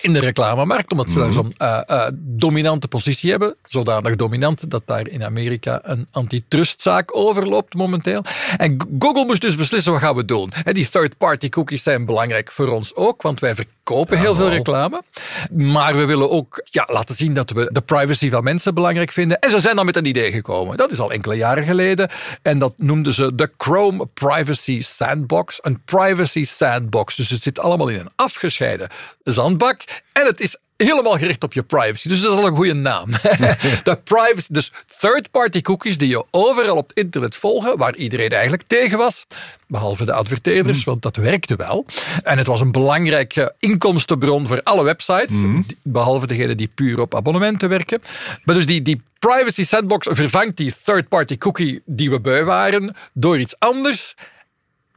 in 0.00 0.12
de 0.12 0.20
reclamemarkt, 0.20 0.90
omdat 0.90 1.10
ze 1.10 1.18
daar 1.18 1.32
zo'n 1.32 1.54
eh, 1.56 1.80
eh, 1.86 2.08
dominante 2.14 2.88
positie 2.88 3.30
hebben. 3.30 3.56
Zodanig 3.64 4.16
dominant 4.16 4.70
dat 4.70 4.82
daar 4.86 5.08
in 5.08 5.24
Amerika 5.24 5.80
een 5.82 6.06
antitrustzaak 6.10 7.16
overloopt 7.16 7.74
momenteel. 7.74 8.24
En 8.56 8.76
Google 8.98 9.24
moest 9.24 9.40
dus 9.40 9.56
beslissen 9.56 9.92
wat 9.92 10.00
gaan 10.00 10.16
we 10.16 10.24
doen. 10.24 10.52
Die 10.64 10.88
third-party 10.88 11.48
cookies 11.48 11.82
zijn 11.82 12.04
belangrijk 12.04 12.50
voor 12.50 12.68
ons 12.68 12.94
ook, 12.94 13.22
want 13.22 13.40
wij 13.40 13.54
verkopen 13.54 14.18
heel 14.18 14.34
veel 14.34 14.48
reclame. 14.48 15.02
Maar 15.50 15.96
we 15.96 16.04
willen 16.04 16.30
ook 16.30 16.66
ja, 16.70 16.88
laten 16.90 17.14
zien 17.14 17.34
dat 17.34 17.50
we 17.50 17.70
de 17.72 17.80
privacy 17.80 18.30
van 18.30 18.44
mensen 18.44 18.74
belangrijk 18.74 19.12
vinden. 19.12 19.38
En 19.38 19.50
ze 19.50 19.60
zijn 19.60 19.76
dan 19.76 19.86
met 19.86 19.96
een 19.96 20.04
idee 20.04 20.32
gekomen. 20.32 20.76
Dat 20.76 20.92
is 20.92 21.00
al 21.00 21.12
enkele 21.12 21.34
jaren 21.34 21.64
geleden. 21.64 22.10
En 22.42 22.58
dat 22.58 22.74
noemden 22.76 23.14
ze 23.14 23.34
de 23.34 23.50
Chrome 23.56 24.06
Privacy 24.14 24.82
Sandbox. 24.82 25.58
Een 25.60 25.82
privacy 25.84 26.44
sandbox. 26.44 27.16
Dus 27.16 27.30
het 27.30 27.42
zit 27.42 27.58
allemaal 27.58 27.88
in 27.88 27.98
een 27.98 28.10
afgescheiden 28.16 28.88
zandbak. 29.24 29.84
En 30.12 30.26
het 30.26 30.40
is 30.40 30.56
helemaal 30.76 31.18
gericht 31.18 31.42
op 31.42 31.52
je 31.52 31.62
privacy. 31.62 32.08
Dus 32.08 32.20
dat 32.20 32.32
is 32.32 32.38
al 32.38 32.46
een 32.46 32.56
goede 32.56 32.74
naam. 32.74 33.10
de 33.84 33.98
privacy, 34.04 34.46
dus 34.50 34.72
third-party 34.98 35.60
cookies 35.60 35.98
die 35.98 36.08
je 36.08 36.24
overal 36.30 36.76
op 36.76 36.88
het 36.88 36.96
internet 36.98 37.36
volgen, 37.36 37.78
waar 37.78 37.96
iedereen 37.96 38.30
eigenlijk 38.30 38.62
tegen 38.66 38.98
was. 38.98 39.26
Behalve 39.66 40.04
de 40.04 40.12
adverteerders, 40.12 40.84
want 40.84 41.02
dat 41.02 41.16
werkte 41.16 41.56
wel. 41.56 41.86
En 42.22 42.38
het 42.38 42.46
was 42.46 42.60
een 42.60 42.72
belangrijke 42.72 43.54
inkomstenbron 43.58 44.46
voor 44.46 44.62
alle 44.62 44.82
websites. 44.84 45.40
die- 45.40 45.78
Behalve 45.82 46.26
degene 46.26 46.54
die 46.54 46.70
puur 46.74 47.00
op 47.00 47.14
abonnementen 47.14 47.68
werken. 47.68 48.02
Maar 48.44 48.54
dus 48.54 48.66
die, 48.66 48.82
die 48.82 49.02
privacy 49.18 49.62
sandbox 49.64 50.06
vervangt 50.10 50.56
die 50.56 50.74
third-party 50.84 51.38
cookie 51.38 51.82
die 51.86 52.10
we 52.10 52.20
beu 52.20 52.44
waren 52.44 52.94
door 53.12 53.38
iets 53.38 53.54
anders 53.58 54.14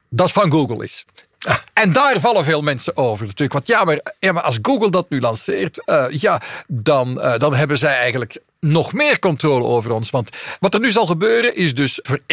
dat 0.09 0.31
van 0.31 0.51
Google 0.51 0.83
is. 0.83 1.05
En 1.73 1.93
daar 1.93 2.19
vallen 2.19 2.43
veel 2.43 2.61
mensen 2.61 2.97
over 2.97 3.25
natuurlijk. 3.25 3.53
Want 3.53 3.67
ja, 3.67 3.83
maar, 3.83 3.99
ja, 4.19 4.31
maar 4.31 4.43
als 4.43 4.59
Google 4.61 4.89
dat 4.89 5.09
nu 5.09 5.19
lanceert, 5.19 5.85
eh, 5.85 6.05
ja, 6.09 6.41
dan, 6.67 7.21
eh, 7.21 7.39
dan 7.39 7.55
hebben 7.55 7.77
zij 7.77 7.97
eigenlijk 7.97 8.41
nog 8.61 8.93
meer 8.93 9.19
controle 9.19 9.65
over 9.65 9.91
ons. 9.91 10.09
Want 10.09 10.29
wat 10.59 10.73
er 10.73 10.79
nu 10.79 10.91
zal 10.91 11.05
gebeuren 11.05 11.55
is 11.55 11.75
dus 11.75 11.99
voor 12.01 12.19
1% 12.19 12.23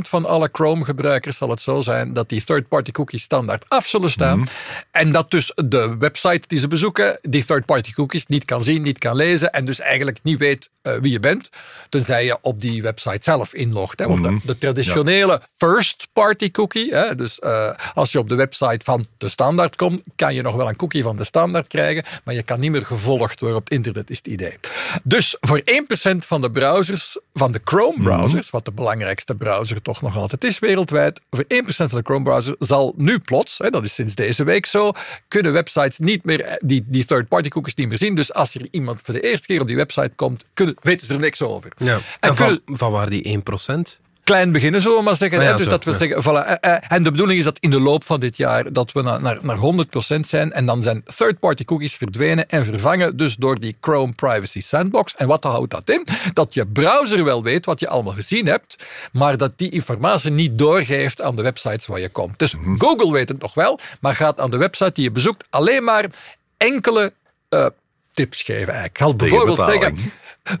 van 0.00 0.26
alle 0.26 0.48
Chrome-gebruikers 0.52 1.36
zal 1.36 1.50
het 1.50 1.60
zo 1.60 1.80
zijn 1.80 2.12
dat 2.12 2.28
die 2.28 2.44
third-party 2.44 2.90
cookies 2.90 3.22
standaard 3.22 3.64
af 3.68 3.86
zullen 3.86 4.10
staan. 4.10 4.48
En 4.90 5.10
dat 5.10 5.30
dus 5.30 5.52
de 5.64 5.96
website 5.98 6.42
die 6.46 6.58
ze 6.58 6.68
bezoeken 6.68 7.18
die 7.20 7.44
third-party 7.44 7.92
cookies 7.92 8.26
niet 8.26 8.44
kan 8.44 8.60
zien, 8.60 8.82
niet 8.82 8.98
kan 8.98 9.16
lezen 9.16 9.50
en 9.52 9.64
dus 9.64 9.80
eigenlijk 9.80 10.18
niet 10.22 10.38
weet 10.38 10.70
eh, 10.82 10.94
wie 10.94 11.12
je 11.12 11.20
bent, 11.20 11.50
tenzij 11.88 12.24
je 12.24 12.38
op 12.40 12.60
die 12.60 12.82
website 12.82 13.18
zelf 13.20 13.54
inlogt. 13.54 13.98
Hè? 13.98 14.06
Want 14.06 14.22
de, 14.22 14.38
de 14.44 14.58
traditionele 14.58 15.42
first-party 15.56 16.50
cookie, 16.50 16.94
hè? 16.94 17.14
dus 17.14 17.38
eh, 17.38 17.70
als 17.94 18.12
je 18.12 18.18
op 18.18 18.28
de 18.28 18.34
website 18.34 18.80
van 18.84 19.06
de 19.18 19.28
standaard 19.28 19.76
komt, 19.76 20.02
kan 20.16 20.34
je 20.34 20.42
nog 20.42 20.54
wel 20.54 20.68
een 20.68 20.76
cookie 20.76 21.02
van 21.02 21.16
de 21.16 21.24
standaard 21.24 21.66
krijgen, 21.66 22.04
maar 22.24 22.34
je 22.34 22.42
kan 22.42 22.60
niet 22.60 22.70
meer 22.70 22.86
gevolgd 22.86 23.40
worden 23.40 23.58
op 23.58 23.64
het 23.64 23.72
internet, 23.72 24.10
is 24.10 24.16
het 24.16 24.26
idee. 24.26 24.58
Dus 25.02 25.36
voor 25.40 25.61
1% 25.62 26.26
van 26.26 26.40
de 26.40 26.50
browsers, 26.50 27.18
van 27.34 27.52
de 27.52 27.60
Chrome-browsers, 27.64 28.50
wat 28.50 28.64
de 28.64 28.72
belangrijkste 28.72 29.34
browser 29.34 29.82
toch 29.82 30.02
nog 30.02 30.16
altijd 30.16 30.44
is 30.44 30.58
wereldwijd, 30.58 31.20
voor 31.30 31.44
1% 31.44 31.46
van 31.66 31.88
de 31.88 32.02
Chrome-browser 32.02 32.54
zal 32.58 32.94
nu 32.96 33.18
plots, 33.18 33.58
hè, 33.58 33.70
dat 33.70 33.84
is 33.84 33.94
sinds 33.94 34.14
deze 34.14 34.44
week 34.44 34.66
zo, 34.66 34.92
kunnen 35.28 35.52
websites 35.52 35.98
niet 35.98 36.24
meer 36.24 36.40
eh, 36.40 36.54
die, 36.58 36.84
die 36.86 37.04
third-party 37.04 37.48
cookies 37.48 37.74
niet 37.74 37.88
meer 37.88 37.98
zien. 37.98 38.14
Dus 38.14 38.32
als 38.32 38.54
er 38.54 38.68
iemand 38.70 39.00
voor 39.02 39.14
de 39.14 39.20
eerste 39.20 39.46
keer 39.46 39.60
op 39.60 39.66
die 39.66 39.76
website 39.76 40.12
komt, 40.16 40.44
kunnen, 40.54 40.74
weten 40.80 41.06
ze 41.06 41.12
er 41.14 41.20
niks 41.20 41.42
over. 41.42 41.72
Ja. 41.76 41.94
En 41.94 42.02
En 42.20 42.34
kunnen, 42.34 42.62
van, 42.64 42.76
van 42.76 42.92
waar 42.92 43.10
die 43.10 43.38
1%? 43.38 44.00
Klein 44.24 44.52
beginnen, 44.52 44.82
zullen 44.82 44.96
we 44.98 45.04
maar 45.04 45.16
zeggen. 45.16 45.38
Ah 45.38 45.44
ja, 45.44 45.52
dus 45.52 45.64
zo, 45.64 45.70
dat 45.70 45.84
we 45.84 45.90
ja. 45.90 45.96
zeggen, 45.96 46.22
voilà. 46.22 46.46
eh, 46.60 46.74
eh, 46.74 46.82
En 46.88 47.02
de 47.02 47.10
bedoeling 47.10 47.38
is 47.38 47.44
dat 47.44 47.58
in 47.60 47.70
de 47.70 47.80
loop 47.80 48.04
van 48.04 48.20
dit 48.20 48.36
jaar 48.36 48.72
dat 48.72 48.92
we 48.92 49.02
naar, 49.02 49.20
naar, 49.22 49.38
naar 49.40 49.56
100% 49.56 50.20
zijn. 50.20 50.52
En 50.52 50.66
dan 50.66 50.82
zijn 50.82 51.04
third-party 51.16 51.64
cookies 51.64 51.94
verdwenen 51.96 52.48
en 52.48 52.64
vervangen 52.64 53.16
dus 53.16 53.36
door 53.36 53.58
die 53.60 53.76
Chrome 53.80 54.12
Privacy 54.12 54.60
Sandbox. 54.60 55.14
En 55.16 55.26
wat 55.26 55.44
houdt 55.44 55.70
dat 55.70 55.90
in? 55.90 56.06
Dat 56.32 56.54
je 56.54 56.66
browser 56.66 57.24
wel 57.24 57.42
weet 57.42 57.66
wat 57.66 57.80
je 57.80 57.88
allemaal 57.88 58.12
gezien 58.12 58.46
hebt, 58.46 58.84
maar 59.12 59.36
dat 59.36 59.52
die 59.56 59.70
informatie 59.70 60.30
niet 60.30 60.58
doorgeeft 60.58 61.22
aan 61.22 61.36
de 61.36 61.42
websites 61.42 61.86
waar 61.86 62.00
je 62.00 62.08
komt. 62.08 62.38
Dus 62.38 62.54
Mhm. 62.56 62.76
Google 62.78 63.12
weet 63.12 63.28
het 63.28 63.40
nog 63.40 63.54
wel, 63.54 63.78
maar 64.00 64.16
gaat 64.16 64.40
aan 64.40 64.50
de 64.50 64.56
website 64.56 64.92
die 64.92 65.04
je 65.04 65.10
bezoekt 65.10 65.44
alleen 65.50 65.84
maar 65.84 66.06
enkele 66.56 67.12
eh, 67.48 67.66
tips 68.12 68.42
geven 68.42 68.72
eigenlijk. 68.72 69.16
Bijvoorbeeld 69.18 69.58
zeggen, 69.58 69.96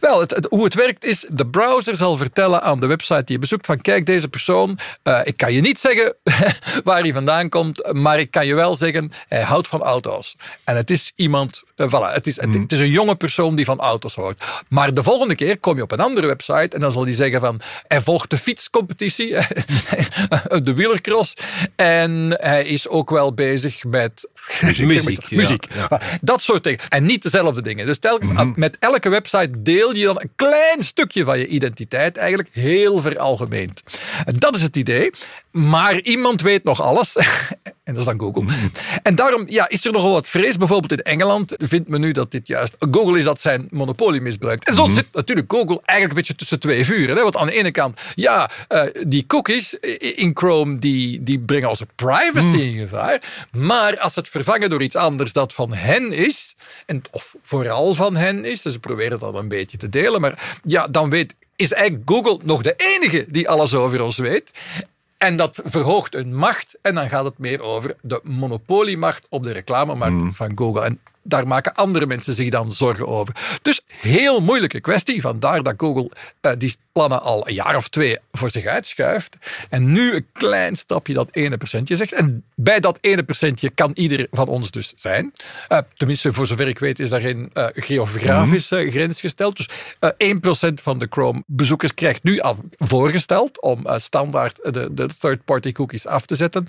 wel, 0.00 0.26
hoe 0.48 0.64
het 0.64 0.74
werkt 0.74 1.04
is, 1.04 1.26
de 1.32 1.46
browser 1.46 1.96
zal 1.96 2.16
vertellen 2.16 2.62
aan 2.62 2.80
de 2.80 2.86
website 2.86 3.24
die 3.24 3.34
je 3.34 3.40
bezoekt 3.40 3.66
van 3.66 3.80
kijk, 3.80 4.06
deze 4.06 4.28
persoon, 4.28 4.78
eh, 5.02 5.20
ik 5.24 5.36
kan 5.36 5.52
je 5.52 5.60
niet 5.60 5.78
zeggen 5.78 6.16
waar 6.84 7.00
hij 7.00 7.12
vandaan 7.12 7.48
komt, 7.48 7.92
maar 7.92 8.18
ik 8.18 8.30
kan 8.30 8.46
je 8.46 8.54
wel 8.54 8.74
zeggen, 8.74 9.12
hij 9.28 9.42
houdt 9.42 9.68
van 9.68 9.82
auto's. 9.82 10.36
En 10.64 10.76
het 10.76 10.90
is 10.90 11.12
iemand, 11.16 11.62
voilà, 11.88 12.14
het 12.14 12.26
is, 12.26 12.40
het, 12.40 12.54
het 12.54 12.72
is 12.72 12.78
een 12.78 12.90
jonge 12.90 13.14
persoon 13.14 13.56
die 13.56 13.64
van 13.64 13.80
auto's 13.80 14.14
houdt. 14.14 14.44
Maar 14.68 14.94
de 14.94 15.02
volgende 15.02 15.34
keer 15.34 15.58
kom 15.58 15.76
je 15.76 15.82
op 15.82 15.92
een 15.92 16.00
andere 16.00 16.26
website 16.26 16.68
en 16.74 16.80
dan 16.80 16.92
zal 16.92 17.04
hij 17.04 17.12
zeggen 17.12 17.40
van, 17.40 17.60
hij 17.86 18.00
volgt 18.00 18.30
de 18.30 18.38
fietscompetitie, 18.38 19.30
de 20.62 20.72
wielercross, 20.74 21.34
en 21.76 22.36
hij 22.40 22.64
is 22.64 22.88
ook 22.88 23.10
wel 23.10 23.34
bezig 23.34 23.84
met 23.84 24.28
Muziek, 24.60 25.30
muziek. 25.30 25.66
ja. 25.74 26.00
Dat 26.20 26.42
soort 26.42 26.64
dingen. 26.64 26.80
En 26.88 27.04
niet 27.04 27.22
dezelfde 27.22 27.62
dingen. 27.62 27.86
Dus 27.86 27.98
telkens 27.98 28.30
met 28.54 28.76
elke 28.78 29.08
website 29.08 29.62
deel 29.62 29.94
je 29.94 30.04
dan 30.04 30.20
een 30.20 30.32
klein 30.36 30.82
stukje 30.82 31.24
van 31.24 31.38
je 31.38 31.46
identiteit 31.46 32.16
eigenlijk 32.16 32.48
heel 32.52 33.00
veralgemeend. 33.00 33.82
En 34.24 34.34
dat 34.34 34.56
is 34.56 34.62
het 34.62 34.76
idee. 34.76 35.10
Maar 35.50 36.00
iemand 36.00 36.40
weet 36.40 36.64
nog 36.64 36.80
alles. 36.80 37.16
En 37.84 37.94
dat 37.94 38.02
is 38.02 38.04
dan 38.04 38.20
Google. 38.20 38.44
En 39.02 39.14
daarom 39.14 39.44
ja, 39.48 39.68
is 39.68 39.84
er 39.84 39.92
nogal 39.92 40.12
wat 40.12 40.28
vrees. 40.28 40.56
Bijvoorbeeld 40.56 40.92
in 40.92 41.12
Engeland 41.12 41.54
vindt 41.56 41.88
men 41.88 42.00
nu 42.00 42.12
dat 42.12 42.30
dit 42.30 42.46
juist... 42.48 42.76
Google 42.78 43.18
is 43.18 43.24
dat 43.24 43.40
zijn 43.40 43.66
monopolie 43.70 44.20
misbruikt. 44.20 44.64
En 44.64 44.74
zo 44.74 44.88
zit 44.88 45.06
natuurlijk 45.12 45.52
Google 45.52 45.80
eigenlijk 45.84 46.08
een 46.08 46.14
beetje 46.14 46.34
tussen 46.34 46.60
twee 46.60 46.84
vuren. 46.84 47.16
Hè? 47.16 47.22
Want 47.22 47.36
aan 47.36 47.46
de 47.46 47.52
ene 47.52 47.70
kant, 47.70 48.00
ja, 48.14 48.50
eh, 48.68 48.82
die 49.06 49.26
cookies 49.26 49.74
in 50.14 50.30
Chrome 50.34 50.78
die, 50.78 51.22
die 51.22 51.40
brengen 51.40 51.68
onze 51.68 51.86
privacy 51.94 52.56
in 52.56 52.78
gevaar. 52.78 53.22
Maar 53.52 53.98
als 53.98 54.14
het 54.14 54.28
vervangen 54.28 54.70
door 54.70 54.82
iets 54.82 54.96
anders 54.96 55.32
dat 55.32 55.54
van 55.54 55.74
hen 55.74 56.12
is, 56.12 56.56
en, 56.86 57.02
of 57.10 57.34
vooral 57.40 57.94
van 57.94 58.16
hen 58.16 58.44
is, 58.44 58.62
dus 58.62 58.72
ze 58.72 58.78
proberen 58.78 59.18
dat 59.18 59.34
een 59.34 59.48
beetje 59.48 59.76
te 59.76 59.88
delen, 59.88 60.20
maar 60.20 60.60
ja, 60.64 60.88
dan 60.88 61.10
weet, 61.10 61.34
is 61.56 61.72
eigenlijk 61.72 62.10
Google 62.10 62.38
nog 62.42 62.62
de 62.62 62.74
enige 62.76 63.24
die 63.28 63.48
alles 63.48 63.74
over 63.74 64.02
ons 64.02 64.16
weet. 64.16 64.50
En 65.22 65.36
dat 65.36 65.60
verhoogt 65.64 66.12
hun 66.12 66.34
macht 66.34 66.78
en 66.80 66.94
dan 66.94 67.08
gaat 67.08 67.24
het 67.24 67.38
meer 67.38 67.60
over 67.60 67.96
de 68.00 68.20
monopoliemacht 68.22 69.26
op 69.28 69.44
de 69.44 69.52
reclamemarkt 69.52 70.36
van 70.36 70.52
Google. 70.54 70.84
En 70.84 71.00
daar 71.22 71.46
maken 71.46 71.74
andere 71.74 72.06
mensen 72.06 72.34
zich 72.34 72.50
dan 72.50 72.72
zorgen 72.72 73.06
over. 73.08 73.34
Dus 73.62 73.80
heel 73.86 74.40
moeilijke 74.40 74.80
kwestie. 74.80 75.20
Vandaar 75.20 75.62
dat 75.62 75.74
Google 75.76 76.10
eh, 76.40 76.52
die 76.58 76.74
plannen 76.92 77.22
al 77.22 77.48
een 77.48 77.54
jaar 77.54 77.76
of 77.76 77.88
twee 77.88 78.18
voor 78.32 78.50
zich 78.50 78.64
uitschuift. 78.66 79.36
En 79.68 79.92
nu 79.92 80.14
een 80.14 80.26
klein 80.32 80.76
stapje 80.76 81.14
dat 81.14 81.28
ene 81.32 81.56
procentje 81.56 81.96
zegt. 81.96 82.12
En 82.12 82.44
bij 82.54 82.80
dat 82.80 82.98
ene 83.00 83.22
procentje 83.22 83.70
kan 83.70 83.90
ieder 83.94 84.26
van 84.30 84.48
ons 84.48 84.70
dus 84.70 84.92
zijn. 84.96 85.32
Eh, 85.68 85.78
tenminste, 85.96 86.32
voor 86.32 86.46
zover 86.46 86.68
ik 86.68 86.78
weet 86.78 86.98
is 87.00 87.08
daar 87.08 87.20
geen 87.20 87.50
eh, 87.52 87.66
geografische 87.72 88.90
grens 88.90 89.20
gesteld. 89.20 89.56
Dus 89.56 89.68
eh 89.98 90.10
1% 90.70 90.74
van 90.82 90.98
de 90.98 91.06
Chrome-bezoekers 91.10 91.94
krijgt 91.94 92.22
nu 92.22 92.40
af 92.40 92.56
voorgesteld 92.78 93.60
om 93.60 93.86
standaard 93.96 94.56
de, 94.74 94.88
de 94.94 95.08
third-party 95.18 95.72
cookies 95.72 96.06
af 96.06 96.26
te 96.26 96.34
zetten. 96.34 96.66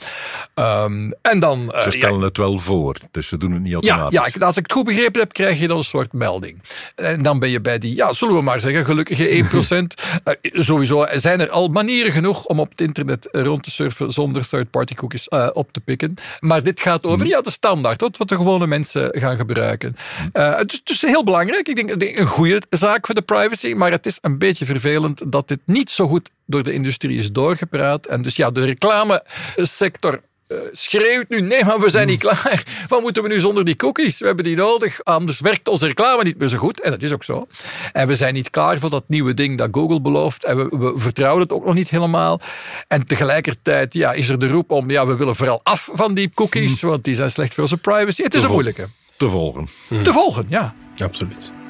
Ehm, 0.53 1.11
en 1.21 1.39
dan... 1.39 1.59
Ze 1.75 1.83
ja, 1.83 1.91
stellen 1.91 2.21
het 2.21 2.37
wel 2.37 2.59
voor, 2.59 2.97
dus 3.11 3.27
ze 3.27 3.37
doen 3.37 3.51
het 3.51 3.61
niet 3.61 3.71
ja, 3.71 3.77
automatisch. 3.77 4.19
ja, 4.19 4.25
ik- 4.25 4.39
als 4.43 4.58
ik 4.58 4.63
het 4.63 4.71
goed 4.71 4.86
begrepen 4.86 5.21
heb, 5.21 5.34
krijg 5.34 5.60
je 5.60 5.67
dan 5.67 5.77
een 5.77 5.84
soort 5.84 6.13
melding. 6.13 6.62
En 6.95 7.21
dan 7.21 7.39
ben 7.39 7.49
je 7.49 7.62
bij 7.62 7.77
die, 7.77 7.95
ja, 7.95 8.13
zullen 8.13 8.36
we 8.36 8.41
maar 8.41 8.62
zeggen, 8.62 8.86
gelukkige 8.86 9.27
1%. 9.43 10.03
Eh, 10.23 10.34
sowieso 10.41 11.06
zijn 11.12 11.39
er 11.39 11.49
al 11.49 11.67
manieren 11.67 12.12
genoeg 12.12 12.45
om 12.45 12.60
op 12.60 12.69
het 12.69 12.82
internet 12.82 13.27
rond 13.32 13.63
te 13.63 13.71
surfen 13.71 14.12
zonder 14.12 14.47
third-party 14.47 14.93
cookies 14.93 15.27
eh, 15.27 15.49
op 15.53 15.71
te 15.71 15.79
pikken. 15.79 16.13
Maar 16.39 16.63
dit 16.63 16.79
gaat 16.79 17.03
over 17.03 17.27
ja, 17.27 17.41
de 17.41 17.51
standaard, 17.51 18.01
wat, 18.01 18.17
wat 18.17 18.29
de 18.29 18.36
gewone 18.36 18.67
mensen 18.67 19.19
gaan 19.19 19.38
gebruiken. 19.38 19.95
Eh, 20.32 20.60
dus, 20.65 20.84
dus 20.84 21.01
heel 21.01 21.23
belangrijk. 21.23 21.67
Ik 21.67 21.75
denk, 21.75 21.91
ik 21.91 21.99
denk 21.99 22.17
een 22.17 22.27
goede 22.27 22.62
zaak 22.69 23.06
voor 23.06 23.15
de 23.15 23.21
privacy, 23.21 23.73
maar 23.73 23.91
het 23.91 24.06
is 24.06 24.17
een 24.21 24.38
beetje 24.38 24.65
vervelend 24.65 25.32
dat 25.32 25.47
dit 25.47 25.60
niet 25.65 25.91
zo 25.91 26.08
goed 26.08 26.29
door 26.45 26.63
de 26.63 26.73
industrie 26.73 27.17
is 27.17 27.32
doorgepraat. 27.32 28.06
En 28.06 28.21
dus 28.21 28.36
ja, 28.36 28.51
de 28.51 28.65
reclamesector 28.65 30.21
eh, 30.47 30.58
schreeuwt 30.71 31.29
nu, 31.29 31.41
nee, 31.41 31.65
maar 31.65 31.79
we 31.79 31.89
zijn 31.89 32.08
niet 32.08 32.19
klaar. 32.19 32.63
Wat 32.88 33.01
moeten 33.01 33.23
we 33.23 33.29
nu 33.29 33.39
zonder 33.39 33.65
die 33.65 33.75
cookies? 33.75 34.19
We 34.19 34.25
hebben 34.25 34.43
die 34.43 34.56
nodig, 34.56 35.03
anders 35.03 35.39
werkt 35.39 35.67
onze 35.67 35.88
reclame 35.88 36.23
niet 36.23 36.38
meer 36.38 36.47
zo 36.47 36.58
goed. 36.58 36.82
En 36.82 36.91
dat 36.91 37.01
is 37.01 37.13
ook 37.13 37.23
zo. 37.23 37.47
En 37.91 38.08
we 38.08 38.15
zijn 38.15 38.34
niet 38.34 38.49
klaar 38.49 38.79
voor 38.79 38.89
dat 38.89 39.03
nieuwe 39.08 39.34
ding 39.34 39.58
dat 39.58 39.69
Google 39.71 40.01
belooft. 40.01 40.45
En 40.45 40.58
we, 40.58 40.77
we 40.77 40.93
vertrouwen 40.95 41.41
het 41.41 41.51
ook 41.51 41.65
nog 41.65 41.73
niet 41.73 41.89
helemaal. 41.89 42.41
En 42.88 43.06
tegelijkertijd 43.06 43.93
ja, 43.93 44.12
is 44.12 44.29
er 44.29 44.39
de 44.39 44.47
roep 44.47 44.71
om, 44.71 44.89
ja, 44.89 45.08
we 45.08 45.15
willen 45.15 45.36
vooral 45.36 45.60
af 45.63 45.89
van 45.93 46.13
die 46.13 46.29
cookies, 46.34 46.82
want 46.82 47.03
die 47.03 47.15
zijn 47.15 47.29
slecht 47.29 47.53
voor 47.53 47.63
onze 47.63 47.77
privacy. 47.77 48.23
Het 48.23 48.36
is 48.36 48.43
een 48.43 48.51
moeilijke. 48.51 48.88
Te 49.17 49.29
volgen. 49.29 49.67
Te 50.03 50.13
volgen, 50.13 50.45
ja. 50.49 50.73
Absoluut. 50.97 51.62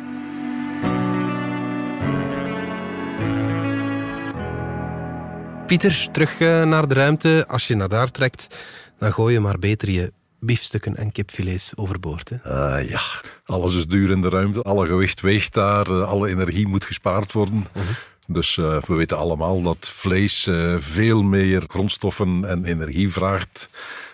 Pieter, 5.73 6.07
terug 6.12 6.39
eh, 6.39 6.63
naar 6.63 6.88
de 6.88 6.93
ruimte. 6.93 7.45
Als 7.47 7.67
je 7.67 7.75
naar 7.75 7.89
daar 7.89 8.12
trekt, 8.12 8.57
dan 8.97 9.13
gooi 9.13 9.33
je 9.33 9.39
maar 9.39 9.59
beter 9.59 9.89
je 9.89 10.13
biefstukken 10.39 10.95
en 10.97 11.12
kipfilets 11.12 11.71
overboord. 11.75 12.29
Hè? 12.29 12.51
Ah, 12.51 12.89
ja, 12.89 13.01
alles 13.45 13.75
is 13.75 13.88
duur 13.88 14.09
in 14.12 14.21
de 14.21 14.29
ruimte. 14.29 14.62
Alle 14.62 14.88
gewicht 14.88 15.21
weegt 15.21 15.53
daar. 15.53 15.88
eh, 15.88 16.07
Alle 16.07 16.29
energie 16.29 16.67
moet 16.67 16.86
gespaard 16.86 17.31
worden. 17.31 17.67
Dus 18.27 18.57
eh, 18.57 18.81
we 18.81 18.93
weten 18.93 19.17
allemaal 19.17 19.62
dat 19.62 19.89
vlees 19.93 20.49
veel 20.77 21.23
meer 21.23 21.63
grondstoffen 21.67 22.45
en 22.45 22.65
energie 22.65 23.12
vraagt 23.12 23.69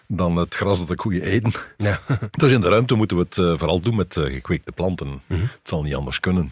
dan 0.08 0.36
het 0.36 0.56
gras 0.56 0.80
dat 0.80 0.88
de 0.88 0.96
koeien 0.96 1.22
eten. 1.24 1.52
Ja. 1.78 2.00
Dus 2.32 2.52
in 2.52 2.62
de 2.62 2.70
ruimte 2.70 2.96
moeten 2.96 3.18
we 3.18 3.24
het 3.30 3.60
vooral 3.60 3.80
doen 3.80 3.96
met 3.96 4.16
gekweekte 4.20 4.72
planten. 4.72 5.22
Het 5.28 5.50
zal 5.64 5.82
niet 5.84 5.96
anders 5.96 6.20
kunnen. 6.20 6.52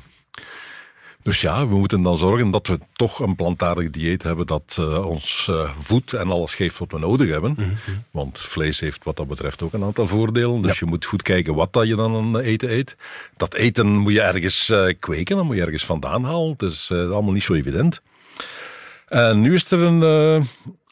Dus 1.28 1.42
ja, 1.42 1.68
we 1.68 1.76
moeten 1.76 2.02
dan 2.02 2.18
zorgen 2.18 2.52
dat 2.52 2.68
we 2.68 2.80
toch 2.94 3.20
een 3.20 3.36
plantaardig 3.36 3.90
dieet 3.90 4.24
hebben 4.24 4.46
dat 4.46 4.78
eh, 4.80 5.06
ons 5.06 5.48
eh, 5.50 5.70
voedt 5.78 6.14
en 6.14 6.32
alles 6.32 6.56
geeft 6.56 6.78
wat 6.78 6.92
we 6.92 7.00
nodig 7.00 7.30
hebben. 7.30 7.80
Want 8.12 8.40
vlees 8.40 8.80
heeft 8.80 9.04
wat 9.04 9.16
dat 9.16 9.28
betreft 9.28 9.62
ook 9.62 9.74
een 9.74 9.84
aantal 9.84 10.08
voordelen. 10.08 10.62
Dus 10.62 10.80
je 10.80 10.86
moet 10.86 11.06
goed 11.06 11.22
kijken 11.22 11.56
wat 11.56 11.74
dat 11.74 11.88
je 11.88 11.96
dan 11.96 12.16
aan 12.16 12.40
eten 12.40 12.72
eet. 12.72 12.98
Dat 13.38 13.54
eten 13.54 13.88
moet 13.88 14.14
je 14.14 14.22
ergens 14.22 14.70
eh, 14.70 14.94
kweken, 15.00 15.36
dat 15.36 15.46
moet 15.46 15.56
je 15.56 15.62
ergens 15.62 15.86
vandaan 15.86 16.24
halen. 16.24 16.52
Het 16.52 16.62
is 16.62 16.92
allemaal 16.92 17.32
niet 17.32 17.44
zo 17.44 17.54
evident. 17.54 18.02
En 19.08 19.42
nu 19.42 19.54
is 19.54 19.72
er 19.72 19.80
een 19.80 20.44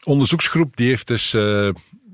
onderzoeksgroep 0.04 0.76
die 0.76 0.88
heeft 0.88 1.06
dus 1.06 1.30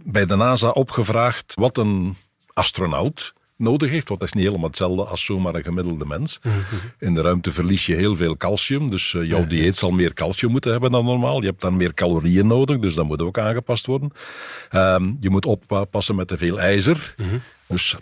bij 0.05 0.27
de 0.27 0.37
NASA 0.37 0.69
opgevraagd 0.69 1.55
wat 1.55 1.79
een 1.79 2.15
astronaut 2.53 3.35
nodig 3.62 3.90
heeft. 3.90 4.09
Want 4.09 4.20
dat 4.20 4.29
is 4.29 4.35
niet 4.35 4.44
helemaal 4.44 4.68
hetzelfde 4.68 5.05
als 5.05 5.25
zomaar 5.25 5.55
een 5.55 5.62
gemiddelde 5.62 6.05
mens. 6.05 6.40
In 6.98 7.14
de 7.14 7.20
ruimte 7.20 7.53
verlies 7.53 7.87
je 7.87 7.94
heel 7.94 8.16
veel 8.16 8.37
calcium. 8.37 8.90
Dus 8.90 9.14
eh, 9.14 9.25
jouw 9.25 9.46
dieet 9.46 9.77
zal 9.77 9.90
meer 9.90 10.12
calcium 10.12 10.51
moeten 10.51 10.72
hebben 10.72 10.90
dan 10.90 11.05
normaal. 11.05 11.40
Je 11.40 11.46
hebt 11.46 11.61
dan 11.61 11.77
meer 11.77 11.94
calorieën 11.94 12.46
nodig, 12.46 12.79
dus 12.79 12.94
dat 12.94 13.07
moet 13.07 13.22
ook 13.22 13.38
aangepast 13.38 13.87
worden. 13.87 14.12
Ehm, 14.70 15.11
je 15.20 15.31
moet 15.31 15.46
oppassen 15.46 16.14
met 16.14 16.29
te 16.29 16.37
veel 16.37 16.61
ijzer. 16.61 17.14
Dus 17.66 17.96